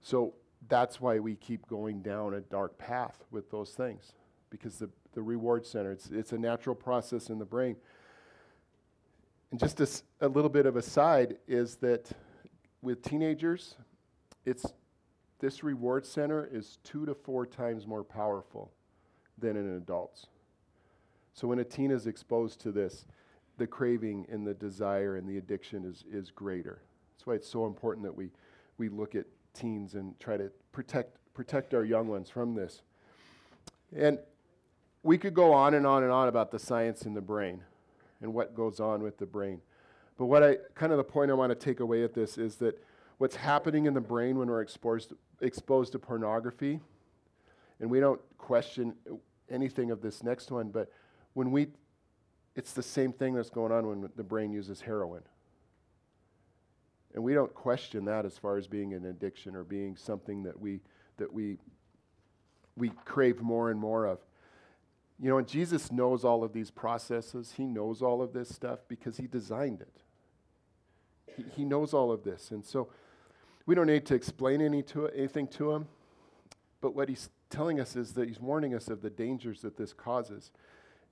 So 0.00 0.32
that's 0.68 1.02
why 1.02 1.18
we 1.18 1.34
keep 1.34 1.66
going 1.66 2.00
down 2.00 2.32
a 2.32 2.40
dark 2.40 2.78
path 2.78 3.22
with 3.30 3.50
those 3.50 3.72
things, 3.72 4.14
because 4.48 4.78
the, 4.78 4.88
the 5.12 5.20
reward 5.20 5.66
center, 5.66 5.92
it's, 5.92 6.08
it's 6.08 6.32
a 6.32 6.38
natural 6.38 6.74
process 6.74 7.28
in 7.28 7.38
the 7.38 7.44
brain. 7.44 7.76
And 9.50 9.60
just 9.60 9.80
a, 9.80 10.26
a 10.26 10.28
little 10.28 10.48
bit 10.48 10.64
of 10.64 10.76
a 10.76 10.82
side 10.82 11.36
is 11.46 11.76
that 11.76 12.10
with 12.80 13.02
teenagers, 13.02 13.74
it's 14.46 14.64
this 15.40 15.64
reward 15.64 16.06
center 16.06 16.48
is 16.52 16.78
two 16.84 17.06
to 17.06 17.14
four 17.14 17.46
times 17.46 17.86
more 17.86 18.04
powerful 18.04 18.70
than 19.38 19.56
in 19.56 19.76
adults. 19.76 20.26
So 21.32 21.48
when 21.48 21.58
a 21.58 21.64
teen 21.64 21.90
is 21.90 22.06
exposed 22.06 22.60
to 22.60 22.72
this, 22.72 23.06
the 23.56 23.66
craving 23.66 24.26
and 24.30 24.46
the 24.46 24.54
desire 24.54 25.16
and 25.16 25.28
the 25.28 25.38
addiction 25.38 25.84
is, 25.84 26.04
is 26.10 26.30
greater. 26.30 26.82
That's 27.14 27.26
why 27.26 27.34
it's 27.34 27.48
so 27.48 27.66
important 27.66 28.04
that 28.04 28.14
we, 28.14 28.30
we 28.78 28.88
look 28.88 29.14
at 29.14 29.26
teens 29.54 29.94
and 29.94 30.18
try 30.20 30.36
to 30.36 30.50
protect, 30.72 31.16
protect 31.34 31.74
our 31.74 31.84
young 31.84 32.08
ones 32.08 32.30
from 32.30 32.54
this. 32.54 32.82
And 33.94 34.18
we 35.02 35.18
could 35.18 35.34
go 35.34 35.52
on 35.52 35.74
and 35.74 35.86
on 35.86 36.02
and 36.02 36.12
on 36.12 36.28
about 36.28 36.50
the 36.50 36.58
science 36.58 37.02
in 37.02 37.14
the 37.14 37.20
brain 37.20 37.62
and 38.20 38.34
what 38.34 38.54
goes 38.54 38.80
on 38.80 39.02
with 39.02 39.18
the 39.18 39.26
brain. 39.26 39.60
But 40.18 40.26
what 40.26 40.42
I 40.42 40.56
kind 40.74 40.92
of 40.92 40.98
the 40.98 41.04
point 41.04 41.30
I 41.30 41.34
want 41.34 41.50
to 41.50 41.54
take 41.54 41.80
away 41.80 42.04
at 42.04 42.12
this 42.12 42.36
is 42.36 42.56
that 42.56 42.82
what's 43.20 43.36
happening 43.36 43.84
in 43.84 43.92
the 43.92 44.00
brain 44.00 44.38
when 44.38 44.48
we're 44.48 44.62
exposed 44.62 45.12
exposed 45.42 45.92
to 45.92 45.98
pornography, 45.98 46.80
and 47.78 47.90
we 47.90 48.00
don't 48.00 48.20
question 48.38 48.94
anything 49.50 49.90
of 49.90 50.00
this 50.00 50.22
next 50.22 50.50
one, 50.50 50.70
but 50.70 50.90
when 51.34 51.50
we 51.50 51.68
it's 52.56 52.72
the 52.72 52.82
same 52.82 53.12
thing 53.12 53.34
that's 53.34 53.50
going 53.50 53.72
on 53.72 53.86
when 53.86 54.08
the 54.16 54.24
brain 54.24 54.50
uses 54.50 54.80
heroin. 54.80 55.20
And 57.14 57.22
we 57.22 57.34
don't 57.34 57.52
question 57.52 58.06
that 58.06 58.24
as 58.24 58.38
far 58.38 58.56
as 58.56 58.66
being 58.66 58.94
an 58.94 59.04
addiction 59.04 59.54
or 59.54 59.64
being 59.64 59.96
something 59.96 60.44
that 60.44 60.58
we 60.58 60.80
that 61.18 61.30
we 61.30 61.58
we 62.74 62.90
crave 63.04 63.42
more 63.42 63.70
and 63.70 63.78
more 63.78 64.06
of. 64.06 64.20
You 65.18 65.28
know, 65.28 65.36
and 65.36 65.46
Jesus 65.46 65.92
knows 65.92 66.24
all 66.24 66.42
of 66.42 66.54
these 66.54 66.70
processes. 66.70 67.52
He 67.58 67.66
knows 67.66 68.00
all 68.00 68.22
of 68.22 68.32
this 68.32 68.48
stuff 68.48 68.78
because 68.88 69.18
he 69.18 69.26
designed 69.26 69.82
it. 69.82 69.96
He, 71.36 71.44
he 71.54 71.64
knows 71.66 71.92
all 71.92 72.10
of 72.10 72.24
this. 72.24 72.50
And 72.50 72.64
so 72.64 72.88
we 73.70 73.76
don't 73.76 73.86
need 73.86 74.04
to 74.04 74.16
explain 74.16 74.60
any 74.60 74.82
to, 74.82 75.06
anything 75.10 75.46
to 75.46 75.70
him. 75.70 75.86
But 76.80 76.96
what 76.96 77.08
he's 77.08 77.30
telling 77.50 77.78
us 77.78 77.94
is 77.94 78.14
that 78.14 78.26
he's 78.26 78.40
warning 78.40 78.74
us 78.74 78.88
of 78.88 79.00
the 79.00 79.10
dangers 79.10 79.60
that 79.60 79.76
this 79.76 79.92
causes. 79.92 80.50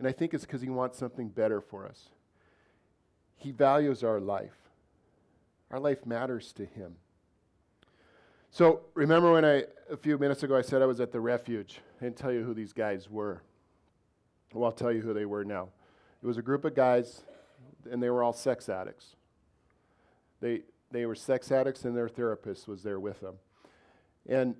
And 0.00 0.08
I 0.08 0.10
think 0.10 0.34
it's 0.34 0.44
because 0.44 0.60
he 0.60 0.68
wants 0.68 0.98
something 0.98 1.28
better 1.28 1.60
for 1.60 1.86
us. 1.86 2.06
He 3.36 3.52
values 3.52 4.02
our 4.02 4.18
life, 4.18 4.56
our 5.70 5.78
life 5.78 6.04
matters 6.04 6.52
to 6.54 6.64
him. 6.64 6.96
So 8.50 8.80
remember 8.94 9.30
when 9.30 9.44
I, 9.44 9.62
a 9.88 9.96
few 9.96 10.18
minutes 10.18 10.42
ago, 10.42 10.56
I 10.56 10.62
said 10.62 10.82
I 10.82 10.86
was 10.86 10.98
at 10.98 11.12
the 11.12 11.20
refuge. 11.20 11.78
I 12.00 12.06
didn't 12.06 12.16
tell 12.16 12.32
you 12.32 12.42
who 12.42 12.54
these 12.54 12.72
guys 12.72 13.08
were. 13.08 13.40
Well, 14.52 14.64
I'll 14.64 14.72
tell 14.72 14.90
you 14.90 15.02
who 15.02 15.14
they 15.14 15.26
were 15.26 15.44
now. 15.44 15.68
It 16.20 16.26
was 16.26 16.38
a 16.38 16.42
group 16.42 16.64
of 16.64 16.74
guys, 16.74 17.22
and 17.88 18.02
they 18.02 18.10
were 18.10 18.24
all 18.24 18.32
sex 18.32 18.68
addicts. 18.68 19.14
They, 20.40 20.62
they 20.90 21.06
were 21.06 21.14
sex 21.14 21.50
addicts, 21.52 21.84
and 21.84 21.96
their 21.96 22.08
therapist 22.08 22.68
was 22.68 22.82
there 22.82 23.00
with 23.00 23.20
them. 23.20 23.36
And 24.26 24.56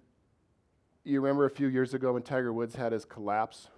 you 1.04 1.20
remember 1.20 1.44
a 1.44 1.50
few 1.50 1.68
years 1.68 1.94
ago 1.94 2.12
when 2.12 2.22
Tiger 2.22 2.52
Woods 2.52 2.74
had 2.74 2.92
his 2.92 3.04
collapse? 3.04 3.68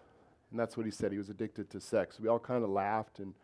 And 0.50 0.59
that's 0.59 0.76
what 0.76 0.85
he 0.85 0.92
said. 0.92 1.12
He 1.12 1.19
was 1.19 1.30
addicted 1.30 1.71
to 1.71 1.80
sex. 1.80 2.19
We 2.19 2.28
all 2.28 2.38
kind 2.40 2.64
of 2.64 2.71
laughed 2.71 3.21
and 3.21 3.35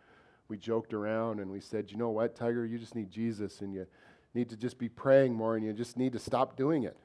we 0.49 0.57
joked 0.57 0.93
around 0.93 1.41
and 1.41 1.51
we 1.51 1.61
said, 1.61 1.91
you 1.91 1.97
know 1.97 2.11
what, 2.11 2.35
Tiger, 2.35 2.67
you 2.67 2.79
just 2.79 2.97
need 2.97 3.11
Jesus 3.11 3.61
and 3.61 3.73
you 3.73 3.87
need 4.35 4.49
to 4.49 4.57
just 4.57 4.79
be 4.79 4.89
praying 4.89 5.35
more 5.35 5.57
and 5.57 5.65
you 5.65 5.73
just 5.73 5.97
need 5.97 6.13
to 6.15 6.19
stop 6.19 6.57
doing 6.57 6.83
it. 6.83 6.97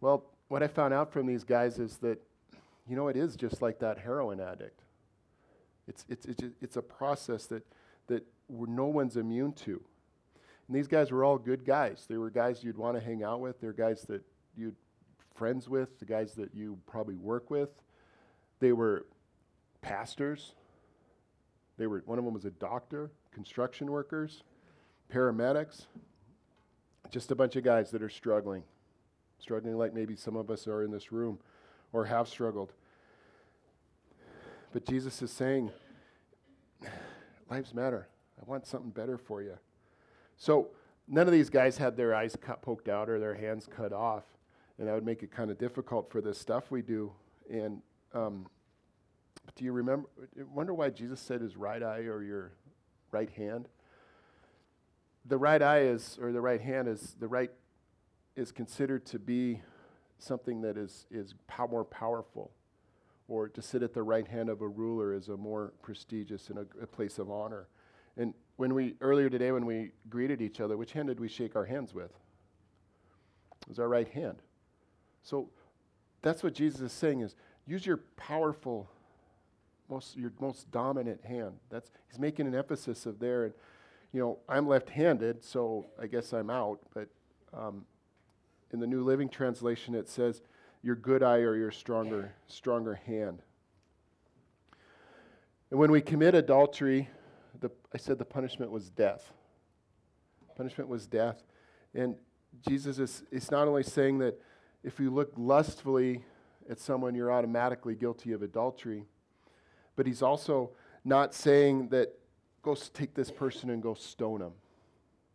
Well, 0.00 0.24
what 0.48 0.62
I 0.62 0.68
found 0.68 0.94
out 0.94 1.12
from 1.12 1.26
these 1.26 1.42
guys 1.42 1.78
is 1.78 1.96
that 1.98 2.20
you 2.88 2.96
know, 2.96 3.08
it 3.08 3.16
is 3.16 3.36
just 3.36 3.62
like 3.62 3.78
that 3.78 3.98
heroin 3.98 4.40
addict. 4.40 4.82
It's, 5.86 6.04
it's, 6.08 6.26
it's, 6.26 6.42
it's 6.60 6.76
a 6.76 6.82
process 6.82 7.46
that, 7.46 7.66
that 8.08 8.24
no 8.48 8.86
one's 8.86 9.16
immune 9.16 9.52
to. 9.64 9.82
And 10.66 10.76
these 10.76 10.88
guys 10.88 11.10
were 11.10 11.24
all 11.24 11.38
good 11.38 11.64
guys. 11.64 12.06
They 12.08 12.16
were 12.16 12.30
guys 12.30 12.64
you'd 12.64 12.78
want 12.78 12.96
to 12.96 13.04
hang 13.04 13.22
out 13.22 13.40
with. 13.40 13.60
They're 13.60 13.72
guys 13.72 14.02
that 14.08 14.22
you'd 14.56 14.76
friends 15.34 15.68
with, 15.68 15.98
the 15.98 16.06
guys 16.06 16.34
that 16.34 16.54
you 16.54 16.78
probably 16.86 17.16
work 17.16 17.50
with. 17.50 17.70
They 18.60 18.72
were 18.72 19.06
pastors. 19.82 20.54
They 21.76 21.86
were 21.86 22.02
one 22.06 22.18
of 22.18 22.24
them 22.24 22.34
was 22.34 22.44
a 22.44 22.50
doctor, 22.50 23.10
construction 23.32 23.90
workers, 23.90 24.42
paramedics. 25.12 25.86
Just 27.10 27.30
a 27.30 27.34
bunch 27.34 27.56
of 27.56 27.64
guys 27.64 27.90
that 27.90 28.02
are 28.02 28.08
struggling. 28.08 28.62
Struggling 29.38 29.76
like 29.76 29.92
maybe 29.92 30.16
some 30.16 30.36
of 30.36 30.50
us 30.50 30.66
are 30.66 30.82
in 30.82 30.90
this 30.90 31.12
room 31.12 31.38
or 31.92 32.06
have 32.06 32.28
struggled. 32.28 32.72
But 34.72 34.86
Jesus 34.86 35.20
is 35.20 35.30
saying, 35.30 35.70
lives 37.50 37.74
matter. 37.74 38.08
I 38.40 38.50
want 38.50 38.66
something 38.66 38.90
better 38.90 39.18
for 39.18 39.42
you. 39.42 39.58
So 40.36 40.68
none 41.08 41.26
of 41.26 41.32
these 41.32 41.50
guys 41.50 41.78
had 41.78 41.96
their 41.96 42.14
eyes 42.14 42.36
cut, 42.40 42.62
poked 42.62 42.88
out 42.88 43.08
or 43.08 43.18
their 43.18 43.34
hands 43.34 43.68
cut 43.74 43.92
off, 43.92 44.24
and 44.78 44.88
that 44.88 44.94
would 44.94 45.04
make 45.04 45.22
it 45.22 45.30
kind 45.30 45.50
of 45.50 45.58
difficult 45.58 46.10
for 46.10 46.20
this 46.20 46.38
stuff 46.38 46.70
we 46.70 46.82
do. 46.82 47.12
And 47.50 47.82
um, 48.12 48.46
do 49.56 49.64
you 49.64 49.72
remember? 49.72 50.08
Wonder 50.52 50.74
why 50.74 50.90
Jesus 50.90 51.20
said 51.20 51.40
his 51.40 51.56
right 51.56 51.82
eye 51.82 52.00
or 52.00 52.22
your 52.22 52.52
right 53.10 53.30
hand? 53.30 53.68
The 55.26 55.38
right 55.38 55.62
eye 55.62 55.80
is, 55.80 56.18
or 56.20 56.32
the 56.32 56.40
right 56.40 56.60
hand 56.60 56.88
is, 56.88 57.16
the 57.18 57.28
right 57.28 57.50
is 58.36 58.52
considered 58.52 59.06
to 59.06 59.18
be 59.18 59.62
something 60.18 60.60
that 60.62 60.76
is, 60.76 61.06
is 61.10 61.34
pow- 61.46 61.66
more 61.66 61.84
powerful. 61.84 62.50
Or 63.26 63.48
to 63.48 63.62
sit 63.62 63.82
at 63.82 63.94
the 63.94 64.02
right 64.02 64.28
hand 64.28 64.50
of 64.50 64.60
a 64.60 64.68
ruler 64.68 65.14
is 65.14 65.28
a 65.28 65.36
more 65.36 65.72
prestigious 65.82 66.50
and 66.50 66.58
a, 66.58 66.66
a 66.82 66.86
place 66.86 67.18
of 67.18 67.30
honor. 67.30 67.68
And 68.18 68.34
when 68.56 68.74
we, 68.74 68.94
earlier 69.00 69.28
today, 69.28 69.50
when 69.52 69.66
we 69.66 69.90
greeted 70.08 70.40
each 70.40 70.60
other, 70.60 70.76
which 70.76 70.92
hand 70.92 71.08
did 71.08 71.18
we 71.20 71.28
shake 71.28 71.56
our 71.56 71.64
hands 71.64 71.92
with? 71.92 72.10
It 73.62 73.68
was 73.68 73.78
our 73.78 73.88
right 73.88 74.08
hand. 74.08 74.36
So 75.22 75.48
that's 76.22 76.42
what 76.42 76.54
Jesus 76.54 76.80
is 76.80 76.92
saying 76.92 77.20
is 77.20 77.34
use 77.66 77.84
your 77.84 77.98
powerful, 78.16 78.88
most, 79.88 80.16
your 80.16 80.32
most 80.40 80.70
dominant 80.70 81.24
hand. 81.24 81.54
That's, 81.70 81.90
he's 82.10 82.18
making 82.18 82.46
an 82.46 82.54
emphasis 82.54 83.06
of 83.06 83.18
there. 83.18 83.44
And, 83.44 83.54
you 84.12 84.20
know, 84.20 84.38
I'm 84.48 84.68
left-handed, 84.68 85.42
so 85.42 85.86
I 86.00 86.06
guess 86.06 86.32
I'm 86.32 86.50
out, 86.50 86.80
but 86.94 87.08
um, 87.52 87.84
in 88.72 88.80
the 88.80 88.86
New 88.86 89.02
Living 89.02 89.28
Translation, 89.28 89.94
it 89.94 90.08
says, 90.08 90.42
your 90.82 90.94
good 90.94 91.22
eye 91.22 91.38
or 91.38 91.56
your 91.56 91.70
stronger, 91.70 92.34
stronger 92.46 92.94
hand. 93.06 93.40
And 95.70 95.80
when 95.80 95.90
we 95.90 96.02
commit 96.02 96.34
adultery, 96.34 97.08
the, 97.64 97.70
I 97.94 97.98
said 97.98 98.18
the 98.18 98.26
punishment 98.26 98.70
was 98.70 98.90
death. 98.90 99.32
Punishment 100.54 100.88
was 100.88 101.06
death. 101.06 101.42
And 101.94 102.16
Jesus 102.68 102.98
is, 102.98 103.22
is 103.30 103.50
not 103.50 103.66
only 103.66 103.82
saying 103.82 104.18
that 104.18 104.38
if 104.82 105.00
you 105.00 105.10
look 105.10 105.32
lustfully 105.36 106.22
at 106.68 106.78
someone, 106.78 107.14
you're 107.14 107.32
automatically 107.32 107.94
guilty 107.94 108.32
of 108.32 108.42
adultery, 108.42 109.06
but 109.96 110.06
he's 110.06 110.20
also 110.20 110.72
not 111.06 111.34
saying 111.34 111.88
that 111.88 112.12
go 112.62 112.74
take 112.74 113.14
this 113.14 113.30
person 113.30 113.70
and 113.70 113.82
go 113.82 113.94
stone 113.94 114.42
him. 114.42 114.52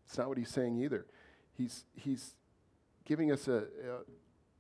It's 0.06 0.18
not 0.18 0.28
what 0.28 0.38
he's 0.38 0.50
saying 0.50 0.78
either. 0.78 1.08
He's, 1.58 1.86
he's 1.96 2.36
giving 3.06 3.32
us 3.32 3.48
a, 3.48 3.64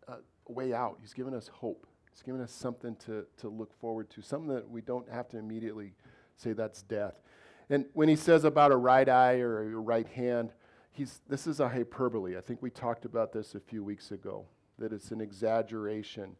a, 0.07 0.13
a 0.13 0.51
way 0.51 0.73
out. 0.73 0.97
He's 1.01 1.13
given 1.13 1.35
us 1.35 1.47
hope. 1.47 1.85
He's 2.11 2.23
given 2.23 2.41
us 2.41 2.51
something 2.51 2.95
to, 3.05 3.25
to 3.37 3.47
look 3.47 3.71
forward 3.79 4.09
to, 4.11 4.23
something 4.23 4.53
that 4.55 4.67
we 4.67 4.81
don't 4.81 5.07
have 5.09 5.29
to 5.29 5.37
immediately 5.37 5.93
say 6.35 6.53
that's 6.53 6.81
death. 6.81 7.21
And 7.69 7.85
when 7.93 8.09
he 8.09 8.15
says 8.15 8.43
about 8.43 8.71
a 8.71 8.77
right 8.77 9.07
eye 9.07 9.39
or 9.39 9.61
a 9.61 9.79
right 9.79 10.07
hand, 10.07 10.51
he's, 10.91 11.21
this 11.29 11.45
is 11.45 11.59
a 11.59 11.69
hyperbole. 11.69 12.37
I 12.37 12.41
think 12.41 12.61
we 12.61 12.69
talked 12.69 13.05
about 13.05 13.31
this 13.31 13.55
a 13.55 13.59
few 13.59 13.83
weeks 13.83 14.11
ago, 14.11 14.45
that 14.79 14.91
it's 14.91 15.11
an 15.11 15.21
exaggeration, 15.21 16.35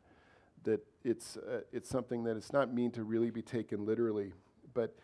that 0.64 0.86
it's, 1.04 1.38
uh, 1.38 1.62
it's 1.72 1.90
something 1.90 2.24
that 2.24 2.36
it's 2.36 2.52
not 2.52 2.74
mean 2.74 2.92
to 2.92 3.04
really 3.04 3.30
be 3.30 3.42
taken 3.42 3.86
literally. 3.86 4.34
But 4.74 4.96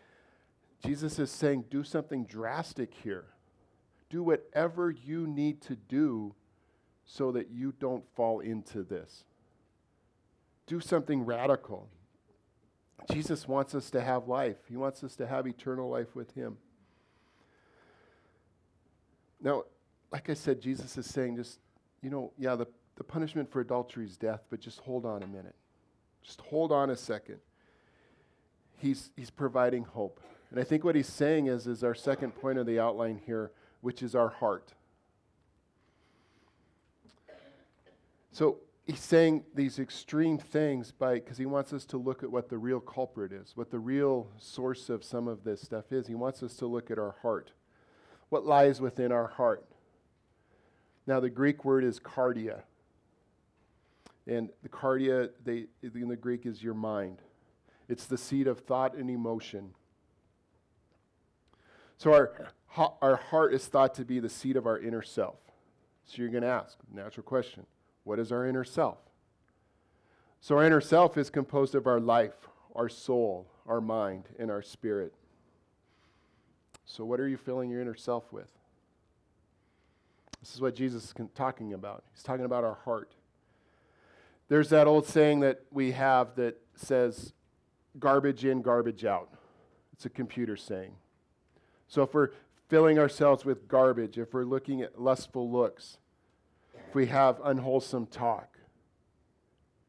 Jesus 0.84 1.18
is 1.18 1.30
saying, 1.30 1.66
do 1.70 1.84
something 1.84 2.24
drastic 2.24 2.92
here. 2.92 3.26
Do 4.10 4.22
whatever 4.22 4.90
you 4.90 5.26
need 5.26 5.62
to 5.62 5.76
do 5.76 6.34
so 7.04 7.32
that 7.32 7.50
you 7.50 7.72
don't 7.78 8.04
fall 8.14 8.40
into 8.40 8.82
this. 8.82 9.24
Do 10.66 10.80
something 10.80 11.24
radical. 11.24 11.88
Jesus 13.10 13.46
wants 13.46 13.74
us 13.74 13.90
to 13.90 14.00
have 14.00 14.28
life, 14.28 14.56
He 14.68 14.76
wants 14.76 15.04
us 15.04 15.16
to 15.16 15.26
have 15.26 15.46
eternal 15.46 15.88
life 15.88 16.14
with 16.14 16.34
Him. 16.34 16.56
Now, 19.40 19.64
like 20.10 20.30
I 20.30 20.34
said, 20.34 20.60
Jesus 20.60 20.96
is 20.96 21.06
saying 21.06 21.36
just, 21.36 21.58
you 22.02 22.10
know, 22.10 22.32
yeah, 22.38 22.54
the, 22.54 22.66
the 22.96 23.04
punishment 23.04 23.50
for 23.50 23.60
adultery 23.60 24.06
is 24.06 24.16
death, 24.16 24.44
but 24.50 24.60
just 24.60 24.80
hold 24.80 25.04
on 25.04 25.22
a 25.22 25.26
minute. 25.26 25.54
Just 26.22 26.40
hold 26.40 26.72
on 26.72 26.90
a 26.90 26.96
second. 26.96 27.38
He's, 28.78 29.10
he's 29.16 29.30
providing 29.30 29.84
hope. 29.84 30.20
And 30.50 30.60
I 30.60 30.64
think 30.64 30.84
what 30.84 30.94
he's 30.94 31.08
saying 31.08 31.46
is, 31.46 31.66
is 31.66 31.84
our 31.84 31.94
second 31.94 32.32
point 32.32 32.58
of 32.58 32.66
the 32.66 32.80
outline 32.80 33.20
here, 33.24 33.52
which 33.80 34.02
is 34.02 34.14
our 34.14 34.28
heart. 34.28 34.72
So 38.32 38.58
he's 38.86 39.00
saying 39.00 39.44
these 39.54 39.78
extreme 39.78 40.38
things 40.38 40.92
because 40.92 41.36
he 41.36 41.46
wants 41.46 41.72
us 41.72 41.84
to 41.86 41.96
look 41.96 42.22
at 42.22 42.30
what 42.30 42.48
the 42.48 42.56
real 42.56 42.80
culprit 42.80 43.32
is, 43.32 43.52
what 43.56 43.70
the 43.70 43.78
real 43.78 44.28
source 44.38 44.88
of 44.88 45.02
some 45.02 45.26
of 45.26 45.42
this 45.44 45.60
stuff 45.60 45.92
is. 45.92 46.06
He 46.06 46.14
wants 46.14 46.42
us 46.42 46.54
to 46.56 46.66
look 46.66 46.90
at 46.90 46.98
our 46.98 47.16
heart. 47.22 47.50
What 48.28 48.46
lies 48.46 48.80
within 48.80 49.12
our 49.12 49.26
heart? 49.26 49.66
Now 51.06 51.20
the 51.20 51.30
Greek 51.30 51.64
word 51.64 51.84
is 51.84 51.98
cardia. 51.98 52.62
And 54.26 54.50
the 54.62 54.68
cardia 54.68 55.30
they, 55.44 55.66
in 55.82 56.08
the 56.08 56.16
Greek 56.16 56.46
is 56.46 56.62
your 56.62 56.74
mind. 56.74 57.18
It's 57.88 58.06
the 58.06 58.18
seat 58.18 58.46
of 58.46 58.60
thought 58.60 58.96
and 58.96 59.10
emotion. 59.10 59.74
So 61.98 62.12
our, 62.12 62.52
our 63.00 63.16
heart 63.16 63.54
is 63.54 63.66
thought 63.66 63.94
to 63.94 64.04
be 64.04 64.20
the 64.20 64.28
seat 64.28 64.56
of 64.56 64.66
our 64.66 64.78
inner 64.78 65.02
self. 65.02 65.38
So 66.04 66.16
you're 66.18 66.30
going 66.30 66.42
to 66.42 66.48
ask, 66.48 66.76
natural 66.92 67.24
question, 67.24 67.66
what 68.06 68.20
is 68.20 68.30
our 68.30 68.46
inner 68.46 68.62
self? 68.62 68.98
So 70.40 70.56
our 70.56 70.64
inner 70.64 70.80
self 70.80 71.18
is 71.18 71.28
composed 71.28 71.74
of 71.74 71.88
our 71.88 71.98
life, 71.98 72.48
our 72.76 72.88
soul, 72.88 73.48
our 73.66 73.80
mind, 73.80 74.28
and 74.38 74.48
our 74.48 74.62
spirit. 74.62 75.12
So 76.84 77.04
what 77.04 77.18
are 77.18 77.26
you 77.26 77.36
filling 77.36 77.68
your 77.68 77.82
inner 77.82 77.96
self 77.96 78.32
with? 78.32 78.48
This 80.40 80.54
is 80.54 80.60
what 80.60 80.76
Jesus 80.76 81.06
is 81.06 81.14
talking 81.34 81.72
about. 81.72 82.04
He's 82.14 82.22
talking 82.22 82.44
about 82.44 82.62
our 82.62 82.78
heart. 82.84 83.10
There's 84.48 84.68
that 84.68 84.86
old 84.86 85.08
saying 85.08 85.40
that 85.40 85.62
we 85.72 85.90
have 85.90 86.36
that 86.36 86.60
says, 86.76 87.32
garbage 87.98 88.44
in, 88.44 88.62
garbage 88.62 89.04
out. 89.04 89.30
It's 89.92 90.06
a 90.06 90.10
computer 90.10 90.56
saying. 90.56 90.92
So 91.88 92.04
if 92.04 92.14
we're 92.14 92.30
filling 92.68 93.00
ourselves 93.00 93.44
with 93.44 93.66
garbage, 93.66 94.16
if 94.16 94.32
we're 94.32 94.44
looking 94.44 94.80
at 94.80 95.00
lustful 95.02 95.50
looks, 95.50 95.98
we 96.96 97.04
have 97.04 97.38
unwholesome 97.44 98.06
talk, 98.06 98.56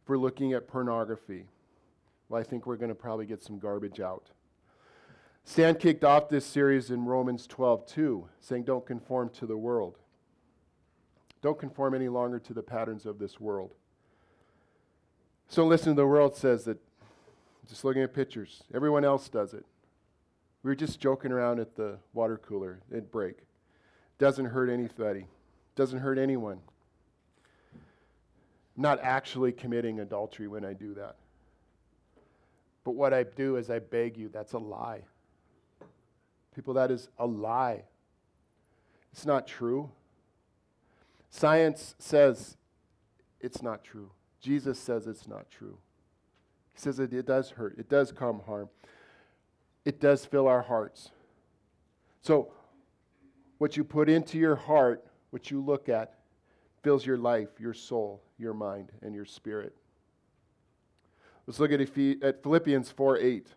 if 0.03 0.09
we're 0.09 0.17
looking 0.17 0.51
at 0.51 0.67
pornography, 0.67 1.45
well, 2.27 2.41
I 2.41 2.43
think 2.43 2.65
we're 2.65 2.75
going 2.75 2.89
to 2.89 2.95
probably 2.95 3.25
get 3.25 3.41
some 3.41 3.59
garbage 3.59 4.01
out. 4.01 4.25
Stan 5.45 5.75
kicked 5.75 6.03
off 6.03 6.27
this 6.27 6.45
series 6.45 6.91
in 6.91 7.05
Romans 7.05 7.47
12, 7.47 7.85
2, 7.85 8.27
saying, 8.41 8.63
Don't 8.63 8.85
conform 8.85 9.29
to 9.29 9.45
the 9.45 9.55
world. 9.55 9.99
Don't 11.41 11.57
conform 11.57 11.95
any 11.95 12.09
longer 12.09 12.39
to 12.39 12.53
the 12.53 12.61
patterns 12.61 13.05
of 13.05 13.19
this 13.19 13.39
world. 13.39 13.73
So 15.47 15.65
listen, 15.65 15.95
the 15.95 16.05
world 16.05 16.35
says 16.35 16.65
that 16.65 16.77
just 17.69 17.85
looking 17.85 18.03
at 18.03 18.13
pictures, 18.13 18.63
everyone 18.73 19.05
else 19.05 19.29
does 19.29 19.53
it. 19.53 19.65
We 20.61 20.71
were 20.71 20.75
just 20.75 20.99
joking 20.99 21.31
around 21.31 21.61
at 21.61 21.77
the 21.77 21.99
water 22.13 22.37
cooler 22.37 22.81
at 22.93 23.13
break. 23.13 23.37
Doesn't 24.19 24.47
hurt 24.47 24.69
anybody, 24.69 25.27
doesn't 25.77 25.99
hurt 25.99 26.17
anyone. 26.17 26.59
Not 28.77 28.99
actually 29.01 29.51
committing 29.51 29.99
adultery 29.99 30.47
when 30.47 30.63
I 30.63 30.73
do 30.73 30.93
that. 30.93 31.15
But 32.83 32.91
what 32.91 33.13
I 33.13 33.23
do 33.23 33.57
is 33.57 33.69
I 33.69 33.79
beg 33.79 34.17
you, 34.17 34.29
that's 34.29 34.53
a 34.53 34.59
lie. 34.59 35.01
People, 36.55 36.75
that 36.75 36.91
is 36.91 37.09
a 37.19 37.25
lie. 37.25 37.83
It's 39.11 39.25
not 39.25 39.47
true. 39.47 39.89
Science 41.29 41.95
says 41.99 42.55
it's 43.41 43.61
not 43.61 43.83
true. 43.83 44.11
Jesus 44.39 44.79
says 44.79 45.07
it's 45.07 45.27
not 45.27 45.49
true. 45.49 45.77
He 46.73 46.79
says 46.79 46.97
that 46.97 47.11
it 47.11 47.25
does 47.25 47.49
hurt, 47.49 47.77
it 47.77 47.89
does 47.89 48.11
come 48.11 48.41
harm 48.45 48.69
it 49.87 50.01
does 50.01 50.25
fill 50.25 50.49
our 50.49 50.61
hearts. 50.61 51.11
So, 52.21 52.51
what 53.57 53.77
you 53.77 53.85
put 53.85 54.09
into 54.09 54.37
your 54.37 54.57
heart, 54.57 55.05
what 55.29 55.49
you 55.49 55.63
look 55.63 55.87
at, 55.87 56.15
fills 56.83 57.05
your 57.05 57.17
life, 57.17 57.47
your 57.57 57.73
soul, 57.73 58.21
your 58.37 58.53
mind, 58.53 58.91
and 59.01 59.13
your 59.15 59.25
spirit. 59.25 59.75
Let's 61.45 61.59
look 61.59 61.71
at, 61.71 61.79
at 61.79 62.43
Philippians 62.43 62.91
4 62.91 63.17
8. 63.17 63.23
It 63.25 63.53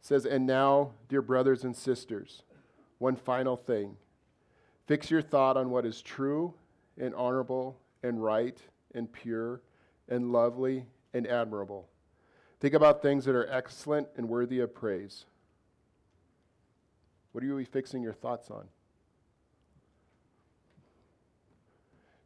says, 0.00 0.26
And 0.26 0.46
now, 0.46 0.92
dear 1.08 1.22
brothers 1.22 1.64
and 1.64 1.74
sisters, 1.74 2.42
one 2.98 3.16
final 3.16 3.56
thing. 3.56 3.96
Fix 4.86 5.10
your 5.10 5.22
thought 5.22 5.56
on 5.56 5.70
what 5.70 5.86
is 5.86 6.02
true 6.02 6.54
and 6.98 7.14
honorable 7.14 7.78
and 8.02 8.22
right 8.22 8.58
and 8.94 9.10
pure 9.10 9.62
and 10.08 10.32
lovely 10.32 10.86
and 11.14 11.26
admirable. 11.26 11.88
Think 12.60 12.74
about 12.74 13.00
things 13.00 13.24
that 13.24 13.34
are 13.34 13.50
excellent 13.50 14.08
and 14.16 14.28
worthy 14.28 14.60
of 14.60 14.74
praise. 14.74 15.24
What 17.32 17.42
are 17.42 17.46
you 17.46 17.64
fixing 17.64 18.02
your 18.02 18.12
thoughts 18.12 18.50
on? 18.50 18.66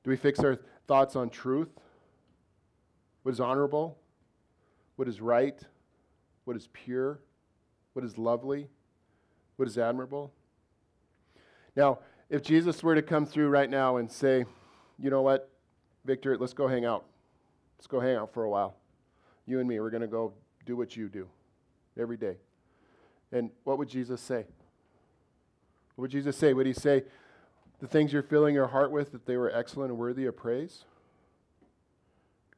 Do 0.05 0.11
we 0.11 0.17
fix 0.17 0.41
our 0.41 0.59
thoughts 0.87 1.17
on 1.17 1.31
truth? 1.31 1.71
What 3.23 3.33
is 3.33 3.41
honorable? 3.41 3.99
What 4.97 5.09
is 5.09 5.21
right? 5.21 5.59
What 6.45 6.57
is 6.57 6.69
pure? 6.73 7.21
What 7.95 8.05
is 8.05 8.19
lovely? 8.19 8.69
What 9.57 9.67
is 9.67 9.79
admirable? 9.79 10.33
Now, 11.75 12.01
if 12.29 12.43
Jesus 12.43 12.83
were 12.83 12.95
to 12.95 13.03
come 13.03 13.27
through 13.27 13.49
right 13.49 13.71
now 13.71 13.97
and 13.97 14.11
say, 14.11 14.45
you 14.99 15.11
know 15.11 15.23
what, 15.23 15.51
Victor, 16.05 16.37
let's 16.37 16.53
go 16.53 16.69
hang 16.69 16.85
out. 16.85 17.05
Let's 17.79 17.87
go 17.87 17.99
hang 17.99 18.17
out 18.17 18.33
for 18.33 18.45
a 18.45 18.51
while 18.51 18.77
you 19.47 19.61
and 19.61 19.69
me, 19.69 19.81
we're 19.81 19.91
going 19.91 20.01
to 20.01 20.07
go 20.07 20.33
do 20.65 20.77
what 20.77 20.97
you 20.97 21.09
do 21.09 21.29
every 21.99 22.17
day. 22.17 22.37
And 23.33 23.51
what 23.65 23.79
would 23.79 23.89
Jesus 23.89 24.21
say? 24.21 24.47
What 25.95 26.03
would 26.03 26.11
Jesus 26.11 26.37
say? 26.37 26.53
Would 26.53 26.67
he 26.67 26.73
say 26.73 27.05
the 27.81 27.87
things 27.87 28.13
you're 28.13 28.23
filling 28.23 28.55
your 28.55 28.69
heart 28.69 28.91
with, 28.91 29.13
that 29.13 29.27
they 29.27 29.37
were 29.37 29.55
excellent 29.55 29.91
and 29.91 29.99
worthy 29.99 30.27
of 30.27 30.37
praise? 30.37 30.85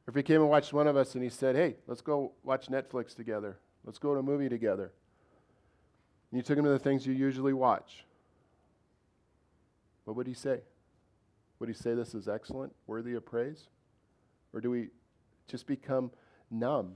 Or 0.05 0.11
if 0.11 0.15
he 0.15 0.23
came 0.23 0.41
and 0.41 0.49
watched 0.49 0.73
one 0.73 0.87
of 0.87 0.95
us 0.95 1.15
and 1.15 1.23
he 1.23 1.29
said, 1.29 1.55
hey, 1.55 1.75
let's 1.87 2.01
go 2.01 2.31
watch 2.43 2.67
Netflix 2.67 3.15
together, 3.15 3.57
let's 3.83 3.99
go 3.99 4.13
to 4.13 4.19
a 4.19 4.23
movie 4.23 4.49
together. 4.49 4.91
And 6.31 6.37
you 6.37 6.43
took 6.43 6.57
him 6.57 6.63
to 6.65 6.69
the 6.69 6.79
things 6.79 7.05
you 7.05 7.13
usually 7.13 7.53
watch, 7.53 8.05
what 10.05 10.15
would 10.15 10.27
he 10.27 10.33
say? 10.33 10.61
Would 11.59 11.69
he 11.69 11.75
say 11.75 11.93
this 11.93 12.13
is 12.13 12.27
excellent, 12.27 12.73
worthy 12.85 13.13
of 13.13 13.25
praise? 13.25 13.67
Or 14.53 14.61
do 14.61 14.69
we 14.69 14.87
just 15.47 15.65
become 15.65 16.11
numb. 16.51 16.95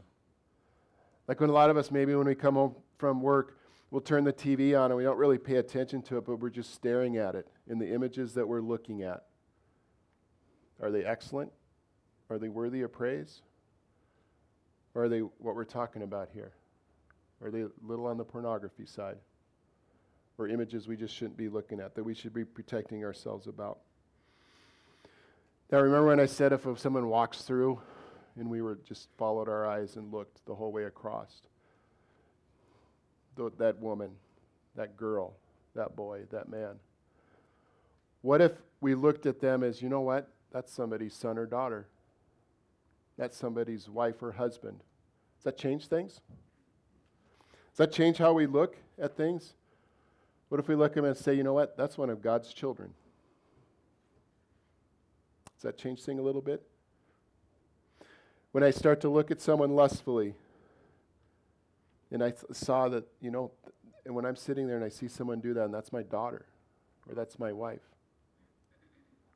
Like 1.27 1.39
when 1.39 1.49
a 1.49 1.53
lot 1.53 1.69
of 1.69 1.77
us, 1.77 1.91
maybe 1.91 2.13
when 2.15 2.27
we 2.27 2.35
come 2.35 2.55
home 2.55 2.75
from 2.97 3.21
work, 3.21 3.57
we'll 3.89 4.01
turn 4.01 4.23
the 4.23 4.33
TV 4.33 4.79
on 4.79 4.91
and 4.91 4.97
we 4.97 5.03
don't 5.03 5.17
really 5.17 5.37
pay 5.37 5.55
attention 5.55 6.01
to 6.03 6.17
it, 6.17 6.25
but 6.25 6.37
we're 6.37 6.49
just 6.49 6.73
staring 6.73 7.17
at 7.17 7.35
it 7.35 7.47
in 7.71 7.79
the 7.79 7.93
images 7.93 8.33
that 8.33 8.45
we're 8.45 8.61
looking 8.61 9.01
at. 9.01 9.23
Are 10.81 10.91
they 10.91 11.05
excellent? 11.05 11.53
Are 12.29 12.37
they 12.37 12.49
worthy 12.49 12.81
of 12.81 12.91
praise? 12.91 13.41
Or 14.93 15.05
are 15.05 15.09
they 15.09 15.19
what 15.19 15.55
we're 15.55 15.63
talking 15.63 16.01
about 16.01 16.29
here? 16.33 16.51
Are 17.41 17.49
they 17.49 17.61
a 17.61 17.69
little 17.81 18.07
on 18.07 18.17
the 18.17 18.25
pornography 18.25 18.85
side? 18.85 19.15
Or 20.37 20.49
images 20.49 20.85
we 20.85 20.97
just 20.97 21.15
shouldn't 21.15 21.37
be 21.37 21.47
looking 21.47 21.79
at, 21.79 21.95
that 21.95 22.03
we 22.03 22.13
should 22.13 22.33
be 22.33 22.43
protecting 22.43 23.05
ourselves 23.05 23.47
about? 23.47 23.79
Now, 25.71 25.79
remember 25.79 26.07
when 26.07 26.19
I 26.19 26.25
said 26.25 26.51
if 26.51 26.67
someone 26.77 27.07
walks 27.07 27.43
through 27.43 27.79
and 28.37 28.49
we 28.49 28.61
were 28.61 28.79
just 28.85 29.07
followed 29.17 29.47
our 29.47 29.65
eyes 29.65 29.95
and 29.95 30.11
looked 30.11 30.45
the 30.45 30.55
whole 30.55 30.73
way 30.73 30.83
across. 30.83 31.41
Th- 33.37 33.53
that 33.59 33.79
woman, 33.79 34.11
that 34.75 34.97
girl, 34.97 35.37
that 35.73 35.95
boy, 35.95 36.23
that 36.31 36.49
man. 36.49 36.75
What 38.21 38.41
if 38.41 38.53
we 38.79 38.95
looked 38.95 39.25
at 39.25 39.39
them 39.39 39.63
as, 39.63 39.81
you 39.81 39.89
know 39.89 40.01
what? 40.01 40.29
That's 40.51 40.71
somebody's 40.71 41.13
son 41.13 41.37
or 41.37 41.45
daughter. 41.45 41.87
That's 43.17 43.37
somebody's 43.37 43.89
wife 43.89 44.21
or 44.21 44.31
husband. 44.33 44.79
Does 45.37 45.45
that 45.45 45.57
change 45.57 45.87
things? 45.87 46.21
Does 47.71 47.77
that 47.77 47.91
change 47.91 48.17
how 48.17 48.33
we 48.33 48.45
look 48.45 48.77
at 48.99 49.15
things? 49.15 49.53
What 50.49 50.59
if 50.59 50.67
we 50.67 50.75
look 50.75 50.91
at 50.91 50.95
them 50.95 51.05
and 51.05 51.17
say, 51.17 51.33
you 51.33 51.43
know 51.43 51.53
what? 51.53 51.77
That's 51.77 51.97
one 51.97 52.09
of 52.09 52.21
God's 52.21 52.53
children. 52.53 52.93
Does 55.55 55.63
that 55.63 55.77
change 55.77 56.03
things 56.03 56.19
a 56.19 56.23
little 56.23 56.41
bit? 56.41 56.63
when 58.51 58.63
I 58.63 58.71
start 58.71 59.01
to 59.01 59.09
look 59.09 59.31
at 59.31 59.41
someone 59.41 59.75
lustfully, 59.75 60.35
and 62.11 62.23
I 62.23 62.31
th- 62.31 62.43
saw 62.51 62.89
that, 62.89 63.05
you 63.21 63.31
know, 63.31 63.51
and 64.05 64.13
when 64.13 64.25
I'm 64.25 64.35
sitting 64.35 64.67
there 64.67 64.75
and 64.75 64.83
I 64.83 64.89
see 64.89 65.07
someone 65.07 65.39
do 65.39 65.53
that, 65.53 65.65
and 65.65 65.73
that's 65.73 65.93
my 65.93 66.03
daughter, 66.03 66.45
or 67.07 67.15
that's 67.15 67.39
my 67.39 67.53
wife, 67.53 67.79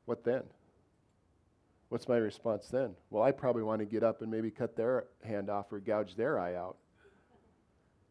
what 0.06 0.24
then? 0.24 0.42
What's 1.88 2.08
my 2.08 2.16
response 2.16 2.68
then? 2.68 2.96
Well, 3.10 3.22
I 3.22 3.30
probably 3.30 3.62
want 3.62 3.80
to 3.80 3.84
get 3.84 4.02
up 4.02 4.22
and 4.22 4.30
maybe 4.30 4.50
cut 4.50 4.76
their 4.76 5.04
hand 5.24 5.50
off 5.50 5.72
or 5.72 5.78
gouge 5.78 6.16
their 6.16 6.38
eye 6.38 6.54
out. 6.54 6.76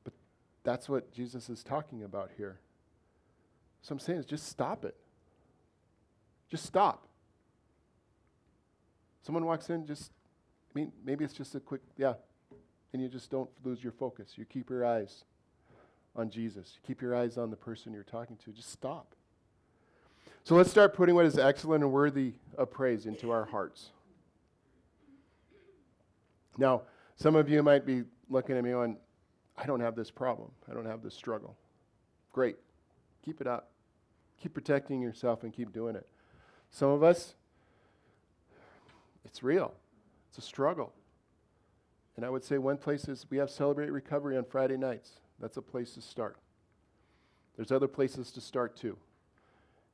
But 0.03 0.13
that's 0.63 0.87
what 0.87 1.11
Jesus 1.11 1.49
is 1.49 1.63
talking 1.63 2.03
about 2.03 2.31
here. 2.37 2.59
So 3.81 3.93
I'm 3.93 3.99
saying 3.99 4.19
is 4.19 4.25
just 4.25 4.47
stop 4.47 4.85
it. 4.85 4.95
Just 6.49 6.65
stop. 6.65 7.07
Someone 9.23 9.45
walks 9.45 9.69
in, 9.69 9.85
just, 9.85 10.11
I 10.73 10.79
mean, 10.79 10.91
maybe 11.03 11.25
it's 11.25 11.33
just 11.33 11.55
a 11.55 11.59
quick, 11.59 11.81
yeah, 11.97 12.13
and 12.93 13.01
you 13.01 13.09
just 13.09 13.29
don't 13.29 13.49
lose 13.63 13.83
your 13.83 13.91
focus. 13.91 14.33
You 14.35 14.45
keep 14.45 14.69
your 14.69 14.85
eyes 14.85 15.25
on 16.15 16.29
Jesus. 16.29 16.73
You 16.75 16.87
keep 16.87 17.01
your 17.01 17.15
eyes 17.15 17.37
on 17.37 17.49
the 17.49 17.55
person 17.57 17.91
you're 17.91 18.03
talking 18.03 18.37
to. 18.45 18.51
Just 18.51 18.71
stop. 18.71 19.15
So 20.45 20.53
let's 20.53 20.69
start 20.69 20.93
putting 20.93 21.15
what 21.15 21.25
is 21.25 21.39
excellent 21.39 21.83
and 21.83 21.91
worthy 21.91 22.33
of 22.55 22.69
praise 22.69 23.07
into 23.07 23.31
our 23.31 23.45
hearts. 23.45 23.89
Now, 26.55 26.83
some 27.15 27.35
of 27.35 27.49
you 27.49 27.63
might 27.63 27.83
be 27.83 28.03
looking 28.29 28.55
at 28.55 28.63
me 28.63 28.69
going, 28.69 28.97
I 29.57 29.65
don't 29.65 29.79
have 29.79 29.95
this 29.95 30.11
problem. 30.11 30.51
I 30.69 30.75
don't 30.75 30.85
have 30.85 31.01
this 31.01 31.15
struggle. 31.15 31.57
Great. 32.31 32.57
Keep 33.23 33.41
it 33.41 33.47
up. 33.47 33.71
Keep 34.39 34.53
protecting 34.53 35.01
yourself 35.01 35.41
and 35.41 35.51
keep 35.51 35.73
doing 35.73 35.95
it. 35.95 36.07
Some 36.69 36.91
of 36.91 37.01
us, 37.01 37.33
it's 39.25 39.41
real. 39.41 39.73
It's 40.29 40.37
a 40.37 40.41
struggle. 40.41 40.93
And 42.17 42.23
I 42.23 42.29
would 42.29 42.43
say 42.43 42.59
one 42.59 42.77
place 42.77 43.07
is 43.07 43.25
we 43.31 43.37
have 43.37 43.49
Celebrate 43.49 43.89
Recovery 43.89 44.37
on 44.37 44.45
Friday 44.45 44.77
nights. 44.77 45.13
That's 45.39 45.57
a 45.57 45.61
place 45.63 45.95
to 45.95 46.01
start. 46.01 46.37
There's 47.55 47.71
other 47.71 47.87
places 47.87 48.29
to 48.33 48.41
start 48.41 48.77
too. 48.77 48.95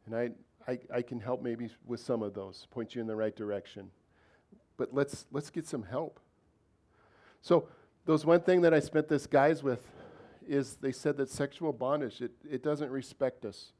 And 0.05 0.15
I, 0.15 0.29
I, 0.67 0.79
I 0.93 1.01
can 1.01 1.19
help 1.19 1.41
maybe 1.41 1.69
with 1.85 1.99
some 1.99 2.21
of 2.21 2.33
those, 2.33 2.67
point 2.71 2.95
you 2.95 3.01
in 3.01 3.07
the 3.07 3.15
right 3.15 3.35
direction. 3.35 3.89
But 4.77 4.93
let's, 4.93 5.25
let's 5.31 5.49
get 5.49 5.67
some 5.67 5.83
help. 5.83 6.19
So, 7.41 7.67
those 8.05 8.25
one 8.25 8.41
thing 8.41 8.61
that 8.61 8.73
I 8.73 8.79
spent 8.79 9.07
this 9.07 9.27
guys 9.27 9.61
with 9.61 9.85
is 10.47 10.75
they 10.77 10.91
said 10.91 11.17
that 11.17 11.29
sexual 11.29 11.71
bondage, 11.71 12.21
it, 12.21 12.31
it 12.49 12.63
doesn't 12.63 12.89
respect 12.89 13.45
us. 13.45 13.73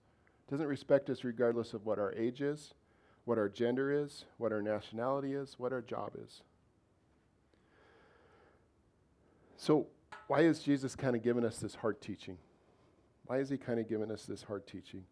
It 0.47 0.51
doesn't 0.51 0.67
respect 0.67 1.09
us 1.09 1.23
regardless 1.23 1.73
of 1.73 1.85
what 1.85 1.97
our 1.97 2.13
age 2.13 2.41
is, 2.41 2.73
what 3.25 3.37
our 3.37 3.49
gender 3.49 3.91
is, 3.91 4.25
what 4.37 4.51
our 4.51 4.61
nationality 4.61 5.33
is, 5.33 5.55
what 5.57 5.73
our 5.73 5.81
job 5.81 6.11
is. 6.23 6.43
So, 9.57 9.87
why 10.27 10.41
is 10.41 10.59
Jesus 10.59 10.95
kind 10.95 11.15
of 11.15 11.23
giving 11.23 11.43
us 11.43 11.57
this 11.57 11.75
hard 11.75 11.99
teaching? 11.99 12.37
Why 13.25 13.39
is 13.39 13.49
he 13.49 13.57
kind 13.57 13.79
of 13.79 13.89
giving 13.89 14.11
us 14.11 14.25
this 14.25 14.43
hard 14.43 14.65
teaching? 14.65 15.03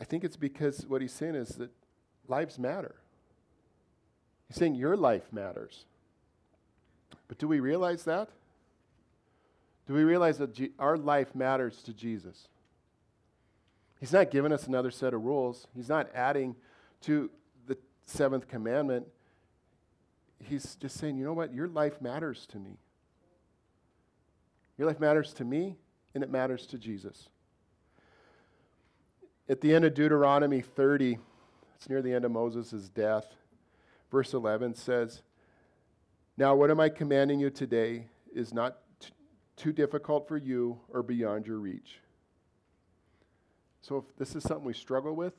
I 0.00 0.04
think 0.04 0.24
it's 0.24 0.36
because 0.36 0.86
what 0.86 1.00
he's 1.00 1.12
saying 1.12 1.34
is 1.34 1.48
that 1.56 1.70
lives 2.28 2.58
matter. 2.58 2.96
He's 4.48 4.56
saying 4.56 4.74
your 4.74 4.96
life 4.96 5.32
matters. 5.32 5.84
But 7.28 7.38
do 7.38 7.48
we 7.48 7.60
realize 7.60 8.04
that? 8.04 8.28
Do 9.86 9.94
we 9.94 10.04
realize 10.04 10.38
that 10.38 10.54
G- 10.54 10.72
our 10.78 10.96
life 10.96 11.34
matters 11.34 11.82
to 11.82 11.92
Jesus? 11.92 12.48
He's 14.00 14.12
not 14.12 14.30
giving 14.30 14.52
us 14.52 14.66
another 14.66 14.90
set 14.90 15.14
of 15.14 15.24
rules. 15.24 15.66
He's 15.74 15.88
not 15.88 16.08
adding 16.14 16.56
to 17.02 17.30
the 17.66 17.78
seventh 18.04 18.48
commandment. 18.48 19.06
He's 20.44 20.76
just 20.76 20.98
saying, 20.98 21.16
you 21.16 21.24
know 21.24 21.32
what? 21.32 21.54
Your 21.54 21.68
life 21.68 22.00
matters 22.00 22.46
to 22.48 22.58
me. 22.58 22.78
Your 24.76 24.86
life 24.86 25.00
matters 25.00 25.32
to 25.34 25.44
me, 25.44 25.76
and 26.14 26.22
it 26.22 26.30
matters 26.30 26.66
to 26.66 26.78
Jesus. 26.78 27.28
At 29.48 29.60
the 29.60 29.72
end 29.72 29.84
of 29.84 29.94
Deuteronomy 29.94 30.60
30, 30.60 31.18
it's 31.76 31.88
near 31.88 32.02
the 32.02 32.12
end 32.12 32.24
of 32.24 32.32
Moses' 32.32 32.88
death, 32.88 33.26
verse 34.10 34.34
11 34.34 34.74
says, 34.74 35.22
Now, 36.36 36.56
what 36.56 36.70
am 36.70 36.80
I 36.80 36.88
commanding 36.88 37.38
you 37.38 37.50
today 37.50 38.08
is 38.34 38.52
not 38.52 38.78
t- 38.98 39.10
too 39.56 39.72
difficult 39.72 40.26
for 40.26 40.36
you 40.36 40.80
or 40.88 41.04
beyond 41.04 41.46
your 41.46 41.58
reach. 41.58 42.00
So, 43.82 43.98
if 43.98 44.16
this 44.16 44.34
is 44.34 44.42
something 44.42 44.64
we 44.64 44.72
struggle 44.72 45.14
with, 45.14 45.34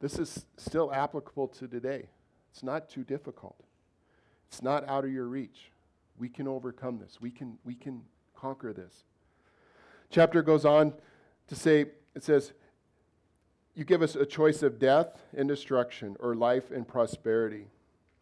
this 0.00 0.18
is 0.18 0.46
still 0.56 0.92
applicable 0.92 1.48
to 1.48 1.68
today. 1.68 2.08
It's 2.50 2.64
not 2.64 2.88
too 2.88 3.04
difficult, 3.04 3.56
it's 4.48 4.62
not 4.62 4.88
out 4.88 5.04
of 5.04 5.12
your 5.12 5.26
reach. 5.26 5.70
We 6.18 6.28
can 6.28 6.48
overcome 6.48 6.98
this. 6.98 7.20
We 7.20 7.30
can, 7.30 7.58
we 7.64 7.76
can 7.76 8.02
conquer 8.34 8.72
this. 8.72 9.04
Chapter 10.10 10.42
goes 10.42 10.64
on 10.64 10.92
to 11.48 11.54
say, 11.54 11.86
it 12.14 12.22
says, 12.22 12.52
You 13.74 13.84
give 13.84 14.02
us 14.02 14.14
a 14.14 14.26
choice 14.26 14.62
of 14.62 14.78
death 14.78 15.22
and 15.36 15.48
destruction, 15.48 16.16
or 16.20 16.34
life 16.34 16.70
and 16.70 16.86
prosperity. 16.86 17.66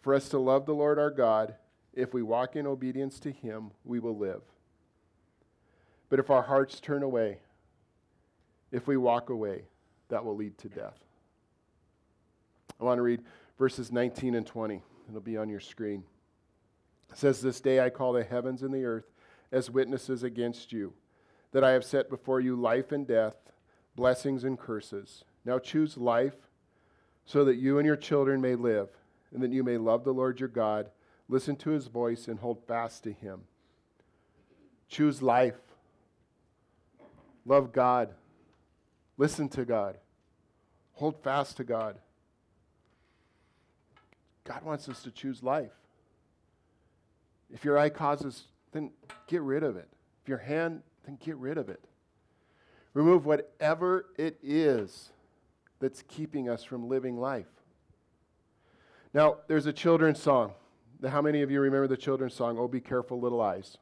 For 0.01 0.15
us 0.15 0.29
to 0.31 0.39
love 0.39 0.67
the 0.67 0.75
Lord 0.75 0.99
our 0.99 1.11
God, 1.11 1.57
if 1.93 2.15
we 2.15 2.23
walk 2.23 2.57
in 2.57 2.67
obedience 2.67 3.19
to 3.21 3.33
Him, 3.33 3.71
we 3.85 3.99
will 3.99 4.17
live. 4.17 4.43
But 6.09 6.21
if 6.21 6.31
our 6.31 6.43
hearts 6.43 6.79
turn 6.79 7.03
away, 7.03 7.39
if 8.71 8.87
we 8.87 8.97
walk 8.97 9.31
away, 9.31 9.65
that 10.09 10.25
will 10.25 10.37
lead 10.37 10.57
to 10.59 10.69
death. 10.69 10.99
I 12.81 12.85
want 12.85 12.99
to 12.99 13.03
read 13.03 13.23
verses 13.59 13.91
19 13.91 14.35
and 14.35 14.47
20. 14.47 14.83
It'll 15.09 15.21
be 15.21 15.37
on 15.37 15.49
your 15.49 15.61
screen. 15.61 16.05
It 17.11 17.19
says, 17.19 17.41
This 17.41 17.61
day 17.61 17.81
I 17.81 17.91
call 17.91 18.13
the 18.13 18.25
heavens 18.25 18.63
and 18.63 18.73
the 18.73 18.85
earth 18.85 19.11
as 19.53 19.71
witnesses 19.71 20.23
against 20.23 20.73
you, 20.73 20.93
that 21.57 21.65
I 21.65 21.71
have 21.71 21.87
set 21.87 22.11
before 22.11 22.39
you 22.39 22.55
life 22.55 22.93
and 22.93 23.09
death, 23.09 23.37
blessings 23.95 24.45
and 24.45 24.59
curses. 24.59 25.25
Now 25.43 25.59
choose 25.59 25.97
life, 25.97 26.35
so 27.25 27.47
that 27.47 27.57
you 27.57 27.79
and 27.79 27.87
your 27.87 27.97
children 27.97 28.43
may 28.43 28.55
live, 28.55 28.91
and 29.33 29.43
that 29.43 29.53
you 29.53 29.65
may 29.65 29.79
love 29.79 30.05
the 30.05 30.13
Lord 30.13 30.39
your 30.39 30.51
God, 30.51 30.91
listen 31.31 31.57
to 31.57 31.71
his 31.71 31.87
voice, 31.87 32.29
and 32.29 32.41
hold 32.41 32.63
fast 32.69 33.05
to 33.05 33.11
him. 33.11 33.45
Choose 34.91 35.23
life. 35.23 35.57
Love 37.47 37.73
God. 37.73 38.11
Listen 39.17 39.49
to 39.49 39.65
God. 39.65 39.97
Hold 40.93 41.23
fast 41.23 41.57
to 41.57 41.65
God. 41.65 41.97
God 44.45 44.63
wants 44.63 44.91
us 44.91 45.03
to 45.05 45.11
choose 45.11 45.43
life. 45.43 45.73
If 47.51 47.65
your 47.65 47.79
eye 47.79 47.89
causes, 47.89 48.43
then 48.73 48.91
get 49.27 49.41
rid 49.41 49.63
of 49.63 49.79
it. 49.79 49.89
If 50.23 50.29
your 50.29 50.37
hand, 50.37 50.83
then 51.07 51.19
get 51.25 51.37
rid 51.37 51.57
of 51.57 51.69
it. 51.69 51.83
Remove 52.93 53.25
whatever 53.25 54.07
it 54.17 54.39
is 54.43 55.11
that's 55.81 56.03
keeping 56.09 56.49
us 56.49 56.65
from 56.65 56.89
living 56.89 57.19
life. 57.19 57.47
Now, 59.15 59.39
there's 59.49 59.67
a 59.67 59.73
children's 59.73 60.21
song. 60.21 60.53
How 61.07 61.23
many 61.23 61.43
of 61.43 61.51
you 61.51 61.61
remember 61.61 61.87
the 61.87 61.97
children's 61.97 62.35
song, 62.35 62.59
Oh 62.59 62.69
Be 62.69 62.81
Careful 62.81 63.21
Little 63.21 63.41
Eyes? 63.41 63.79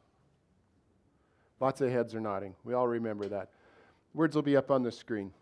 Lots 1.61 1.81
of 1.81 1.91
heads 1.91 2.15
are 2.15 2.21
nodding. 2.21 2.55
We 2.65 2.75
all 2.75 2.87
remember 2.87 3.29
that. 3.29 3.51
Words 4.13 4.35
will 4.35 4.43
be 4.43 4.57
up 4.57 4.71
on 4.71 4.83
the 4.83 4.93
screen. 4.93 5.33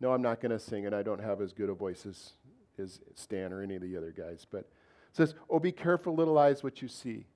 No, 0.00 0.12
I'm 0.12 0.22
not 0.22 0.40
going 0.40 0.50
to 0.50 0.58
sing 0.58 0.84
it. 0.84 0.92
I 0.92 1.02
don't 1.02 1.20
have 1.20 1.40
as 1.40 1.52
good 1.52 1.68
a 1.68 1.74
voice 1.74 2.06
as, 2.06 2.32
as 2.78 3.00
Stan 3.14 3.52
or 3.52 3.62
any 3.62 3.76
of 3.76 3.82
the 3.82 3.96
other 3.96 4.12
guys. 4.16 4.46
But 4.50 4.60
it 4.60 4.66
says, 5.12 5.34
Oh, 5.48 5.58
be 5.58 5.72
careful, 5.72 6.14
little 6.14 6.38
eyes, 6.38 6.62
what 6.62 6.82
you 6.82 6.88
see. 6.88 7.26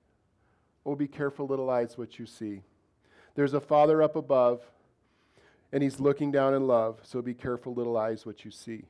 Oh, 0.85 0.95
be 0.95 1.07
careful, 1.07 1.47
little 1.47 1.69
eyes, 1.69 1.97
what 1.97 2.19
you 2.19 2.25
see. 2.25 2.61
There's 3.35 3.53
a 3.53 3.59
Father 3.59 4.01
up 4.01 4.15
above, 4.15 4.61
and 5.71 5.81
He's 5.81 5.99
looking 5.99 6.31
down 6.31 6.53
in 6.53 6.67
love. 6.67 6.99
So 7.03 7.21
be 7.21 7.33
careful, 7.33 7.73
little 7.73 7.97
eyes, 7.97 8.25
what 8.25 8.45
you 8.45 8.51
see. 8.51 8.83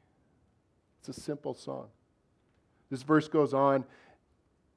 It's 0.99 1.17
a 1.17 1.21
simple 1.21 1.53
song. 1.53 1.87
This 2.89 3.03
verse 3.03 3.27
goes 3.27 3.53
on, 3.53 3.85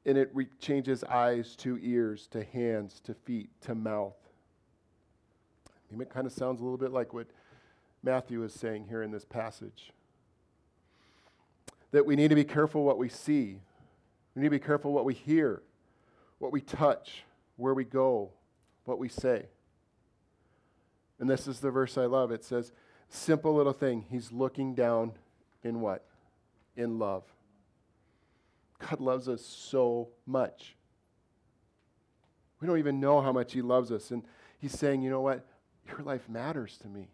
and 0.05 0.17
it 0.17 0.31
re- 0.33 0.49
changes 0.61 1.05
eyes 1.05 1.57
to 1.57 1.79
ears, 1.83 2.29
to 2.29 2.45
hands, 2.45 3.01
to 3.05 3.15
feet, 3.15 3.51
to 3.63 3.75
mouth. 3.75 4.17
It 6.01 6.11
kind 6.11 6.27
of 6.27 6.33
sounds 6.33 6.61
a 6.61 6.65
little 6.65 6.79
bit 6.79 6.93
like 6.93 7.13
what 7.13 7.27
Matthew 8.03 8.43
is 8.45 8.53
saying 8.53 8.87
here 8.89 9.03
in 9.03 9.11
this 9.11 9.25
passage. 9.25 9.93
That 11.93 12.07
we 12.07 12.17
need 12.17 12.29
to 12.29 12.35
be 12.35 12.45
careful 12.45 12.85
what 12.85 12.99
we 12.99 13.09
see, 13.09 13.61
we 14.35 14.43
need 14.43 14.47
to 14.47 14.51
be 14.51 14.59
careful 14.59 14.93
what 14.93 15.05
we 15.05 15.15
hear, 15.15 15.63
what 16.39 16.53
we 16.53 16.61
touch, 16.61 17.25
where 17.57 17.75
we 17.75 17.85
go, 17.85 18.31
what 18.85 18.99
we 18.99 19.09
say. 19.09 19.47
And 21.19 21.29
this 21.31 21.47
is 21.47 21.61
the 21.61 21.71
verse 21.71 21.97
I 21.97 22.07
love. 22.07 22.31
It 22.31 22.45
says, 22.45 22.73
simple 23.09 23.55
little 23.55 23.73
thing. 23.73 24.05
He's 24.11 24.33
looking 24.33 24.75
down 24.75 25.13
in 25.63 25.81
what? 25.81 26.05
In 26.77 26.99
love. 26.99 27.25
God 28.79 29.01
loves 29.01 29.29
us 29.29 29.45
so 29.45 30.09
much. 30.27 30.77
We 32.61 32.67
don't 32.67 32.79
even 32.79 33.01
know 33.01 33.21
how 33.21 33.33
much 33.33 33.53
He 33.53 33.63
loves 33.63 33.91
us. 33.91 34.11
And 34.11 34.23
He's 34.59 34.79
saying, 34.79 35.03
you 35.03 35.11
know 35.11 35.23
what? 35.23 35.47
Your 35.89 36.01
life 36.01 36.29
matters 36.29 36.79
to 36.79 36.89
me. 36.89 37.09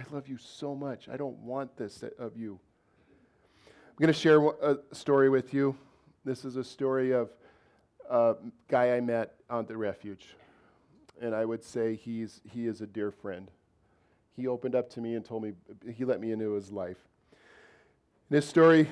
I 0.00 0.04
love 0.12 0.26
you 0.26 0.38
so 0.38 0.74
much. 0.74 1.08
I 1.08 1.16
don't 1.16 1.36
want 1.38 1.76
this 1.76 2.02
of 2.18 2.36
you. 2.36 2.58
I'm 3.66 3.96
going 4.00 4.12
to 4.12 4.18
share 4.18 4.44
a 4.44 4.78
story 4.92 5.28
with 5.28 5.52
you. 5.52 5.76
This 6.24 6.44
is 6.44 6.56
a 6.56 6.64
story 6.64 7.12
of 7.12 7.30
a 8.10 8.36
guy 8.68 8.96
I 8.96 9.00
met 9.00 9.34
on 9.50 9.66
the 9.66 9.76
refuge. 9.76 10.34
And 11.22 11.36
I 11.36 11.44
would 11.44 11.62
say 11.62 11.94
he's, 11.94 12.40
he 12.52 12.66
is 12.66 12.80
a 12.80 12.86
dear 12.86 13.12
friend. 13.12 13.48
He 14.36 14.48
opened 14.48 14.74
up 14.74 14.90
to 14.90 15.00
me 15.00 15.14
and 15.14 15.24
told 15.24 15.44
me, 15.44 15.52
he 15.94 16.04
let 16.04 16.20
me 16.20 16.32
into 16.32 16.52
his 16.52 16.72
life. 16.72 16.96
This 18.28 18.44
story 18.44 18.88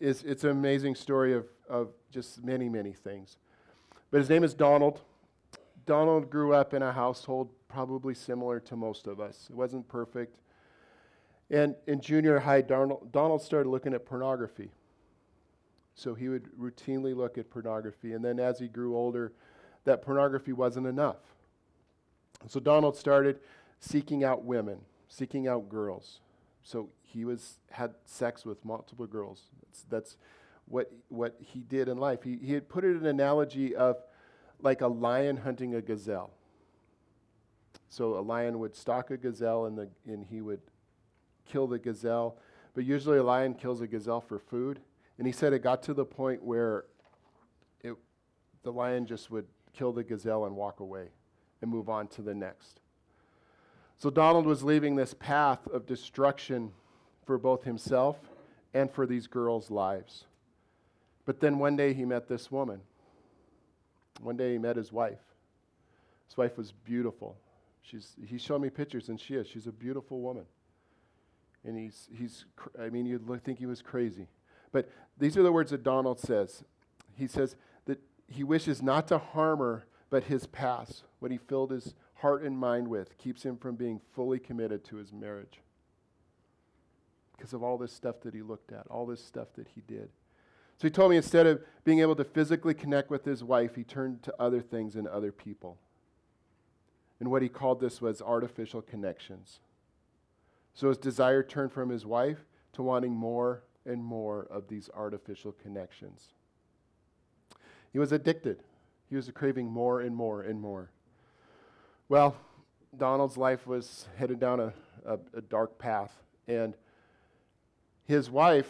is 0.00 0.24
it's 0.24 0.42
an 0.42 0.50
amazing 0.50 0.96
story 0.96 1.34
of, 1.34 1.46
of 1.68 1.90
just 2.10 2.44
many, 2.44 2.68
many 2.68 2.92
things. 2.92 3.36
But 4.10 4.18
his 4.18 4.28
name 4.28 4.42
is 4.42 4.54
Donald. 4.54 5.02
Donald 5.86 6.30
grew 6.30 6.52
up 6.52 6.74
in 6.74 6.82
a 6.82 6.92
household 6.92 7.48
probably 7.68 8.12
similar 8.12 8.58
to 8.60 8.74
most 8.74 9.06
of 9.06 9.20
us. 9.20 9.46
It 9.48 9.54
wasn't 9.54 9.86
perfect. 9.86 10.36
And 11.48 11.76
in 11.86 12.00
junior 12.00 12.40
high, 12.40 12.62
Donald, 12.62 13.12
Donald 13.12 13.40
started 13.40 13.68
looking 13.68 13.94
at 13.94 14.04
pornography. 14.04 14.72
So 15.94 16.14
he 16.14 16.28
would 16.28 16.50
routinely 16.58 17.14
look 17.14 17.38
at 17.38 17.50
pornography. 17.50 18.14
And 18.14 18.24
then 18.24 18.40
as 18.40 18.58
he 18.58 18.66
grew 18.66 18.96
older, 18.96 19.32
that 19.84 20.02
pornography 20.02 20.52
wasn't 20.52 20.86
enough. 20.86 21.18
So 22.46 22.60
Donald 22.60 22.96
started 22.96 23.40
seeking 23.80 24.24
out 24.24 24.44
women, 24.44 24.78
seeking 25.08 25.48
out 25.48 25.68
girls. 25.68 26.20
So 26.62 26.90
he 27.02 27.24
was 27.24 27.58
had 27.70 27.94
sex 28.04 28.44
with 28.44 28.64
multiple 28.64 29.06
girls. 29.06 29.42
That's, 29.62 29.84
that's 29.88 30.16
what 30.66 30.92
what 31.08 31.36
he 31.40 31.60
did 31.60 31.88
in 31.88 31.98
life. 31.98 32.22
He 32.22 32.38
he 32.42 32.52
had 32.52 32.68
put 32.68 32.84
it 32.84 32.90
in 32.90 32.98
an 32.98 33.06
analogy 33.06 33.74
of 33.74 33.96
like 34.60 34.80
a 34.80 34.86
lion 34.88 35.38
hunting 35.38 35.74
a 35.74 35.80
gazelle. 35.80 36.30
So 37.88 38.18
a 38.18 38.20
lion 38.20 38.58
would 38.58 38.76
stalk 38.76 39.10
a 39.10 39.16
gazelle 39.16 39.66
and 39.66 39.78
the 39.78 39.88
and 40.06 40.24
he 40.24 40.40
would 40.40 40.60
kill 41.46 41.66
the 41.66 41.78
gazelle. 41.78 42.38
But 42.74 42.84
usually 42.84 43.18
a 43.18 43.24
lion 43.24 43.54
kills 43.54 43.80
a 43.80 43.86
gazelle 43.86 44.20
for 44.20 44.38
food. 44.38 44.80
And 45.16 45.26
he 45.26 45.32
said 45.32 45.52
it 45.52 45.64
got 45.64 45.82
to 45.84 45.94
the 45.94 46.04
point 46.04 46.44
where 46.44 46.84
it, 47.82 47.94
the 48.62 48.70
lion 48.70 49.04
just 49.04 49.32
would 49.32 49.46
kill 49.72 49.92
the 49.92 50.04
gazelle 50.04 50.44
and 50.44 50.54
walk 50.54 50.78
away 50.78 51.08
and 51.60 51.70
move 51.70 51.88
on 51.88 52.08
to 52.08 52.22
the 52.22 52.34
next. 52.34 52.80
So 53.96 54.10
Donald 54.10 54.46
was 54.46 54.62
leaving 54.62 54.96
this 54.96 55.14
path 55.14 55.66
of 55.68 55.86
destruction 55.86 56.72
for 57.26 57.36
both 57.36 57.64
himself 57.64 58.16
and 58.72 58.90
for 58.90 59.06
these 59.06 59.26
girls' 59.26 59.70
lives. 59.70 60.24
But 61.24 61.40
then 61.40 61.58
one 61.58 61.76
day 61.76 61.92
he 61.92 62.04
met 62.04 62.28
this 62.28 62.50
woman. 62.50 62.80
One 64.22 64.36
day 64.36 64.52
he 64.52 64.58
met 64.58 64.76
his 64.76 64.92
wife. 64.92 65.18
His 66.26 66.36
wife 66.36 66.56
was 66.56 66.72
beautiful. 66.72 67.36
She's, 67.82 68.14
he 68.24 68.38
showed 68.38 68.60
me 68.60 68.70
pictures, 68.70 69.08
and 69.08 69.18
she 69.20 69.34
is. 69.34 69.46
She's 69.46 69.66
a 69.66 69.72
beautiful 69.72 70.20
woman. 70.20 70.44
And 71.64 71.76
he's, 71.76 72.08
he's 72.16 72.44
I 72.80 72.90
mean, 72.90 73.06
you'd 73.06 73.28
look, 73.28 73.42
think 73.42 73.58
he 73.58 73.66
was 73.66 73.82
crazy. 73.82 74.28
But 74.72 74.90
these 75.18 75.36
are 75.36 75.42
the 75.42 75.52
words 75.52 75.70
that 75.70 75.82
Donald 75.82 76.20
says. 76.20 76.64
He 77.16 77.26
says 77.26 77.56
that 77.86 77.98
he 78.26 78.44
wishes 78.44 78.82
not 78.82 79.08
to 79.08 79.18
harm 79.18 79.58
her, 79.58 79.86
but 80.10 80.24
his 80.24 80.46
past, 80.46 81.02
what 81.20 81.30
he 81.30 81.38
filled 81.38 81.70
his 81.70 81.94
heart 82.14 82.42
and 82.42 82.58
mind 82.58 82.88
with, 82.88 83.16
keeps 83.18 83.42
him 83.42 83.56
from 83.56 83.76
being 83.76 84.00
fully 84.14 84.38
committed 84.38 84.84
to 84.84 84.96
his 84.96 85.12
marriage. 85.12 85.60
Because 87.36 87.52
of 87.52 87.62
all 87.62 87.78
this 87.78 87.92
stuff 87.92 88.20
that 88.22 88.34
he 88.34 88.42
looked 88.42 88.72
at, 88.72 88.86
all 88.88 89.06
this 89.06 89.24
stuff 89.24 89.48
that 89.56 89.68
he 89.74 89.82
did. 89.86 90.08
So 90.78 90.86
he 90.86 90.90
told 90.90 91.10
me 91.10 91.16
instead 91.16 91.46
of 91.46 91.60
being 91.84 92.00
able 92.00 92.16
to 92.16 92.24
physically 92.24 92.74
connect 92.74 93.10
with 93.10 93.24
his 93.24 93.42
wife, 93.42 93.74
he 93.74 93.84
turned 93.84 94.22
to 94.24 94.34
other 94.38 94.60
things 94.60 94.94
and 94.94 95.08
other 95.08 95.32
people. 95.32 95.78
And 97.20 97.30
what 97.30 97.42
he 97.42 97.48
called 97.48 97.80
this 97.80 98.00
was 98.00 98.22
artificial 98.22 98.82
connections. 98.82 99.58
So 100.74 100.88
his 100.88 100.98
desire 100.98 101.42
turned 101.42 101.72
from 101.72 101.90
his 101.90 102.06
wife 102.06 102.44
to 102.74 102.82
wanting 102.82 103.12
more 103.12 103.64
and 103.84 104.04
more 104.04 104.46
of 104.50 104.68
these 104.68 104.88
artificial 104.94 105.50
connections. 105.50 106.28
He 107.92 107.98
was 107.98 108.12
addicted. 108.12 108.62
He 109.10 109.16
was 109.16 109.28
craving 109.34 109.66
more 109.66 110.00
and 110.00 110.14
more 110.14 110.42
and 110.42 110.60
more. 110.60 110.90
Well, 112.08 112.36
Donald's 112.96 113.36
life 113.36 113.66
was 113.66 114.06
headed 114.16 114.40
down 114.40 114.60
a, 114.60 114.72
a, 115.04 115.18
a 115.34 115.40
dark 115.42 115.78
path, 115.78 116.12
and 116.46 116.74
his 118.04 118.30
wife 118.30 118.68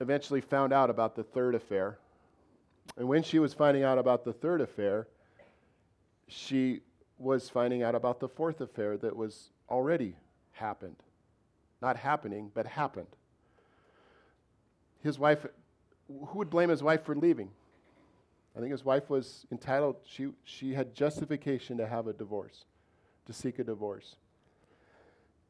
eventually 0.00 0.40
found 0.40 0.72
out 0.72 0.90
about 0.90 1.14
the 1.14 1.22
third 1.22 1.54
affair. 1.54 1.98
And 2.96 3.08
when 3.08 3.22
she 3.22 3.38
was 3.38 3.54
finding 3.54 3.84
out 3.84 3.98
about 3.98 4.24
the 4.24 4.32
third 4.32 4.60
affair, 4.60 5.06
she 6.26 6.80
was 7.18 7.48
finding 7.48 7.82
out 7.82 7.94
about 7.94 8.18
the 8.18 8.28
fourth 8.28 8.60
affair 8.60 8.96
that 8.96 9.14
was 9.14 9.50
already 9.68 10.16
happened. 10.52 10.96
Not 11.80 11.96
happening, 11.96 12.50
but 12.52 12.66
happened 12.66 13.06
his 15.02 15.18
wife, 15.18 15.46
who 16.08 16.38
would 16.38 16.50
blame 16.50 16.68
his 16.68 16.82
wife 16.82 17.04
for 17.04 17.14
leaving? 17.14 17.50
I 18.56 18.60
think 18.60 18.72
his 18.72 18.84
wife 18.84 19.08
was 19.08 19.46
entitled, 19.52 19.96
she, 20.04 20.28
she 20.44 20.74
had 20.74 20.94
justification 20.94 21.78
to 21.78 21.86
have 21.86 22.06
a 22.06 22.12
divorce, 22.12 22.64
to 23.26 23.32
seek 23.32 23.58
a 23.58 23.64
divorce. 23.64 24.16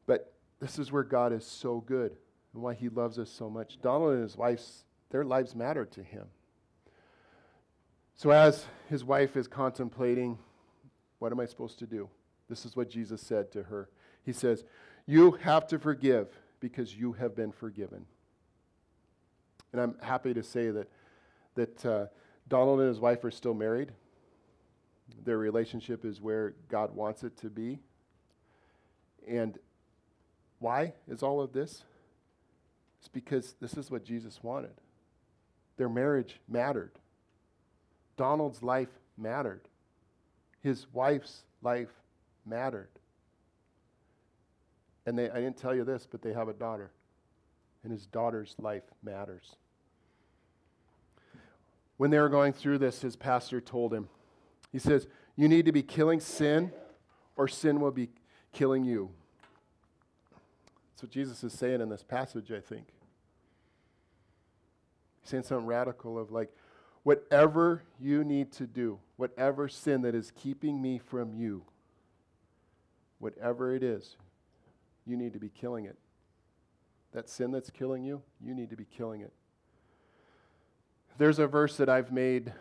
But 0.05 0.33
this 0.59 0.77
is 0.77 0.91
where 0.91 1.03
God 1.03 1.33
is 1.33 1.45
so 1.45 1.81
good 1.81 2.15
and 2.53 2.61
why 2.61 2.73
he 2.73 2.89
loves 2.89 3.17
us 3.17 3.29
so 3.29 3.49
much. 3.49 3.81
Donald 3.81 4.13
and 4.13 4.23
his 4.23 4.37
wife, 4.37 4.61
their 5.09 5.23
lives 5.23 5.55
matter 5.55 5.85
to 5.85 6.03
him. 6.03 6.27
So 8.15 8.29
as 8.29 8.65
his 8.87 9.03
wife 9.03 9.35
is 9.35 9.47
contemplating, 9.47 10.37
what 11.17 11.31
am 11.31 11.39
I 11.39 11.47
supposed 11.47 11.79
to 11.79 11.87
do? 11.87 12.07
This 12.49 12.65
is 12.65 12.75
what 12.75 12.89
Jesus 12.89 13.21
said 13.21 13.51
to 13.53 13.63
her. 13.63 13.89
He 14.23 14.33
says, 14.33 14.63
You 15.07 15.31
have 15.41 15.65
to 15.67 15.79
forgive 15.79 16.27
because 16.59 16.95
you 16.95 17.13
have 17.13 17.35
been 17.35 17.51
forgiven. 17.51 18.05
And 19.71 19.81
I'm 19.81 19.95
happy 20.01 20.33
to 20.33 20.43
say 20.43 20.69
that, 20.69 20.87
that 21.55 21.85
uh, 21.85 22.05
Donald 22.51 22.81
and 22.81 22.89
his 22.89 22.99
wife 22.99 23.23
are 23.23 23.31
still 23.31 23.53
married. 23.53 23.93
Their 25.23 25.37
relationship 25.37 26.03
is 26.03 26.19
where 26.19 26.53
God 26.67 26.93
wants 26.93 27.23
it 27.23 27.37
to 27.37 27.49
be. 27.49 27.79
And 29.25 29.57
why 30.59 30.91
is 31.07 31.23
all 31.23 31.39
of 31.39 31.53
this? 31.53 31.85
It's 32.99 33.07
because 33.07 33.55
this 33.61 33.75
is 33.75 33.89
what 33.89 34.03
Jesus 34.03 34.43
wanted. 34.43 34.73
Their 35.77 35.87
marriage 35.87 36.41
mattered. 36.49 36.91
Donald's 38.17 38.61
life 38.61 38.99
mattered. 39.17 39.61
His 40.59 40.87
wife's 40.91 41.43
life 41.61 41.93
mattered. 42.45 42.89
And 45.05 45.17
they, 45.17 45.29
I 45.29 45.35
didn't 45.35 45.57
tell 45.57 45.73
you 45.73 45.85
this, 45.85 46.05
but 46.05 46.21
they 46.21 46.33
have 46.33 46.49
a 46.49 46.53
daughter. 46.53 46.91
And 47.85 47.93
his 47.93 48.07
daughter's 48.07 48.55
life 48.59 48.83
matters. 49.01 49.55
When 52.01 52.09
they 52.09 52.17
were 52.17 52.29
going 52.29 52.51
through 52.51 52.79
this, 52.79 53.03
his 53.03 53.15
pastor 53.15 53.61
told 53.61 53.93
him, 53.93 54.09
he 54.71 54.79
says, 54.79 55.05
You 55.35 55.47
need 55.47 55.67
to 55.67 55.71
be 55.71 55.83
killing 55.83 56.19
sin, 56.19 56.71
or 57.35 57.47
sin 57.47 57.79
will 57.79 57.91
be 57.91 58.09
killing 58.51 58.83
you. 58.83 59.11
That's 60.89 61.03
what 61.03 61.11
Jesus 61.11 61.43
is 61.43 61.53
saying 61.53 61.79
in 61.79 61.89
this 61.89 62.01
passage, 62.01 62.51
I 62.51 62.59
think. 62.59 62.87
He's 65.21 65.29
saying 65.29 65.43
something 65.43 65.67
radical 65.67 66.17
of 66.17 66.31
like, 66.31 66.51
whatever 67.03 67.83
you 67.99 68.23
need 68.23 68.51
to 68.53 68.65
do, 68.65 68.97
whatever 69.17 69.67
sin 69.67 70.01
that 70.01 70.15
is 70.15 70.31
keeping 70.31 70.81
me 70.81 70.97
from 70.97 71.35
you, 71.35 71.61
whatever 73.19 73.75
it 73.75 73.83
is, 73.83 74.15
you 75.05 75.15
need 75.15 75.33
to 75.33 75.39
be 75.39 75.49
killing 75.49 75.85
it. 75.85 75.99
That 77.11 77.29
sin 77.29 77.51
that's 77.51 77.69
killing 77.69 78.03
you, 78.03 78.23
you 78.43 78.55
need 78.55 78.71
to 78.71 78.75
be 78.75 78.85
killing 78.85 79.21
it. 79.21 79.33
There's 81.21 81.37
a 81.37 81.45
verse 81.45 81.77
that 81.77 81.87
I've 81.87 82.11
made 82.11 82.51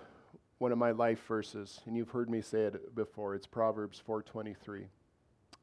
one 0.59 0.71
of 0.71 0.77
my 0.77 0.91
life 0.91 1.27
verses, 1.27 1.81
and 1.87 1.97
you've 1.97 2.11
heard 2.11 2.29
me 2.29 2.43
say 2.43 2.65
it 2.65 2.95
before. 2.95 3.35
It's 3.35 3.47
Proverbs 3.47 4.03
4:23, 4.07 4.87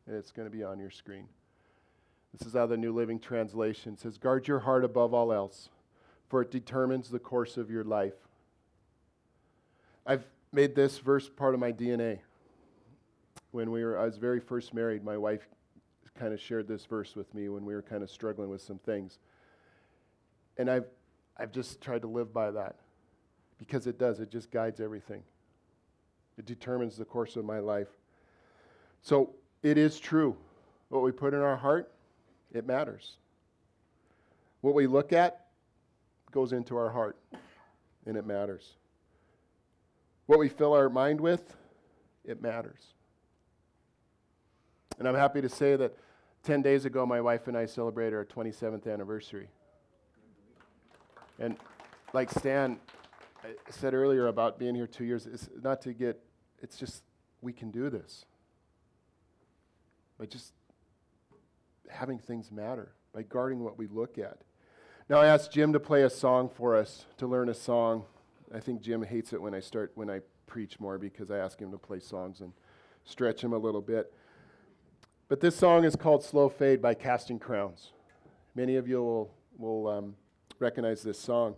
and 0.08 0.16
it's 0.16 0.32
going 0.32 0.50
to 0.50 0.52
be 0.52 0.64
on 0.64 0.80
your 0.80 0.90
screen. 0.90 1.30
This 2.34 2.48
is 2.48 2.56
out 2.56 2.64
of 2.64 2.70
the 2.72 2.78
New 2.78 2.92
Living 2.92 3.20
Translation. 3.20 3.94
It 3.94 4.00
says, 4.00 4.18
"Guard 4.18 4.48
your 4.48 4.62
heart 4.62 4.84
above 4.84 5.14
all 5.14 5.32
else, 5.32 5.70
for 6.28 6.42
it 6.42 6.50
determines 6.50 7.12
the 7.12 7.20
course 7.20 7.56
of 7.56 7.70
your 7.70 7.84
life." 7.84 8.16
I've 10.04 10.26
made 10.52 10.74
this 10.74 10.98
verse 10.98 11.30
part 11.30 11.54
of 11.54 11.60
my 11.60 11.72
DNA. 11.72 12.24
When 13.52 13.70
we 13.70 13.86
were, 13.86 14.00
I 14.00 14.06
was 14.06 14.18
very 14.18 14.40
first 14.40 14.74
married, 14.74 15.04
my 15.04 15.20
wife 15.20 15.48
kind 16.16 16.34
of 16.34 16.40
shared 16.40 16.68
this 16.68 16.88
verse 16.88 17.16
with 17.16 17.32
me 17.36 17.48
when 17.48 17.64
we 17.64 17.76
were 17.76 17.84
kind 17.84 18.02
of 18.02 18.10
struggling 18.10 18.50
with 18.50 18.62
some 18.62 18.80
things. 18.80 19.20
And 20.58 20.68
I've 20.68 20.90
I've 21.40 21.52
just 21.52 21.80
tried 21.80 22.02
to 22.02 22.08
live 22.08 22.34
by 22.34 22.50
that 22.50 22.78
because 23.58 23.88
it 23.88 23.98
does. 23.98 24.20
It 24.20 24.32
just 24.32 24.52
guides 24.52 24.80
everything, 24.80 25.24
it 26.38 26.46
determines 26.46 26.98
the 26.98 27.06
course 27.06 27.36
of 27.36 27.46
my 27.46 27.60
life. 27.60 27.90
So 29.02 29.32
it 29.64 29.78
is 29.78 30.00
true. 30.00 30.36
What 30.90 31.04
we 31.04 31.12
put 31.12 31.34
in 31.34 31.42
our 31.42 31.58
heart, 31.58 31.92
it 32.54 32.66
matters. 32.66 33.18
What 34.62 34.74
we 34.74 34.88
look 34.88 35.14
at 35.14 35.48
goes 36.32 36.54
into 36.54 36.78
our 36.78 36.90
heart, 36.90 37.18
and 38.06 38.18
it 38.18 38.26
matters. 38.26 38.74
What 40.26 40.40
we 40.40 40.50
fill 40.50 40.74
our 40.74 40.90
mind 40.90 41.22
with, 41.22 41.56
it 42.26 42.42
matters. 42.42 42.82
And 45.00 45.08
I'm 45.08 45.16
happy 45.16 45.42
to 45.42 45.50
say 45.50 45.76
that 45.76 45.96
10 46.44 46.62
days 46.62 46.86
ago, 46.86 47.06
my 47.06 47.22
wife 47.22 47.48
and 47.48 47.58
I 47.58 47.66
celebrated 47.66 48.16
our 48.16 48.26
27th 48.26 48.92
anniversary. 48.92 49.48
And 51.40 51.56
like 52.14 52.32
Stan 52.32 52.80
said 53.70 53.94
earlier 53.94 54.28
about 54.28 54.60
being 54.60 54.76
here 54.76 54.88
two 54.88 55.06
years, 55.06 55.26
it's 55.26 55.50
not 55.62 55.82
to 55.82 55.94
get, 55.94 56.20
it's 56.62 56.78
just, 56.78 57.04
we 57.42 57.54
can 57.54 57.72
do 57.72 57.90
this. 57.90 58.26
By 60.20 60.26
just 60.26 60.54
having 61.90 62.20
things 62.20 62.52
matter, 62.52 62.94
by 63.14 63.24
guarding 63.24 63.64
what 63.64 63.78
we 63.78 63.88
look 63.88 64.18
at. 64.18 64.40
Now 65.10 65.18
I 65.18 65.28
asked 65.28 65.52
Jim 65.52 65.72
to 65.74 65.80
play 65.80 66.04
a 66.04 66.10
song 66.10 66.50
for 66.50 66.76
us, 66.76 67.06
to 67.18 67.28
learn 67.28 67.50
a 67.50 67.54
song. 67.54 68.04
I 68.54 68.60
think 68.60 68.82
Jim 68.82 69.04
hates 69.04 69.34
it 69.34 69.42
when 69.42 69.54
I 69.54 69.60
start, 69.60 69.92
when 69.96 70.10
I 70.10 70.22
preach 70.48 70.80
more 70.80 70.98
because 70.98 71.30
I 71.30 71.38
ask 71.38 71.60
him 71.60 71.72
to 71.72 71.78
play 71.78 72.00
songs 72.00 72.42
and 72.42 72.52
stretch 73.06 73.44
him 73.44 73.54
a 73.54 73.58
little 73.58 73.82
bit. 73.82 74.14
But 75.30 75.42
this 75.42 75.56
song 75.56 75.84
is 75.84 75.96
called 75.96 76.24
Slow 76.24 76.50
Fade 76.50 76.82
by 76.82 76.94
Casting 76.94 77.38
Crowns. 77.40 77.92
Many 78.56 78.78
of 78.78 78.88
you 78.88 79.04
will, 79.04 79.32
will 79.58 79.88
um, 79.88 80.16
recognize 80.60 81.04
this 81.04 81.20
song. 81.20 81.56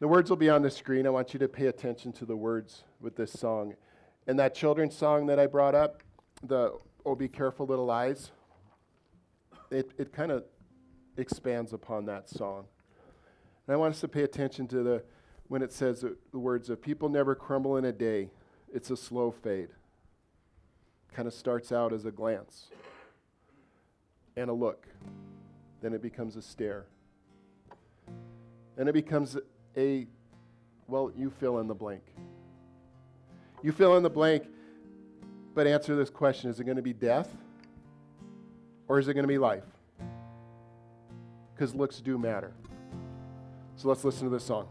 The 0.00 0.08
words 0.08 0.28
will 0.28 0.36
be 0.36 0.50
on 0.50 0.62
the 0.62 0.70
screen. 0.70 1.06
I 1.06 1.10
want 1.10 1.32
you 1.32 1.38
to 1.38 1.48
pay 1.48 1.66
attention 1.66 2.12
to 2.14 2.24
the 2.24 2.36
words 2.36 2.84
with 3.00 3.16
this 3.16 3.32
song. 3.32 3.74
And 4.26 4.38
that 4.38 4.54
children's 4.54 4.96
song 4.96 5.26
that 5.26 5.38
I 5.38 5.46
brought 5.46 5.74
up, 5.74 6.02
the 6.42 6.78
Oh 7.06 7.14
Be 7.14 7.28
Careful 7.28 7.66
Little 7.66 7.90
Eyes, 7.90 8.32
it, 9.70 9.92
it 9.98 10.12
kind 10.12 10.32
of 10.32 10.44
expands 11.16 11.72
upon 11.72 12.06
that 12.06 12.28
song. 12.28 12.66
And 13.66 13.74
I 13.74 13.76
want 13.76 13.94
us 13.94 14.00
to 14.00 14.08
pay 14.08 14.22
attention 14.22 14.66
to 14.68 14.82
the 14.82 15.04
when 15.48 15.62
it 15.62 15.72
says 15.72 16.04
the, 16.32 16.38
words 16.38 16.70
of 16.70 16.80
people 16.80 17.08
never 17.08 17.34
crumble 17.34 17.76
in 17.76 17.84
a 17.84 17.92
day. 17.92 18.30
It's 18.72 18.90
a 18.90 18.96
slow 18.96 19.30
fade. 19.30 19.68
Kind 21.12 21.28
of 21.28 21.34
starts 21.34 21.70
out 21.70 21.92
as 21.92 22.06
a 22.06 22.10
glance 22.10 22.68
and 24.36 24.50
a 24.50 24.52
look. 24.52 24.88
Then 25.80 25.92
it 25.92 26.02
becomes 26.02 26.36
a 26.36 26.42
stare. 26.42 26.86
Then 28.76 28.88
it 28.88 28.92
becomes 28.92 29.36
a, 29.76 30.06
well, 30.88 31.10
you 31.16 31.30
fill 31.30 31.58
in 31.58 31.66
the 31.66 31.74
blank. 31.74 32.02
You 33.62 33.72
fill 33.72 33.96
in 33.96 34.02
the 34.02 34.10
blank, 34.10 34.44
but 35.54 35.66
answer 35.66 35.96
this 35.96 36.10
question 36.10 36.50
is 36.50 36.60
it 36.60 36.64
going 36.64 36.76
to 36.76 36.82
be 36.82 36.92
death 36.92 37.34
or 38.88 38.98
is 38.98 39.08
it 39.08 39.14
going 39.14 39.24
to 39.24 39.28
be 39.28 39.38
life? 39.38 39.64
Because 41.54 41.74
looks 41.74 42.00
do 42.00 42.18
matter. 42.18 42.52
So 43.76 43.88
let's 43.88 44.04
listen 44.04 44.24
to 44.24 44.30
this 44.30 44.44
song. 44.44 44.68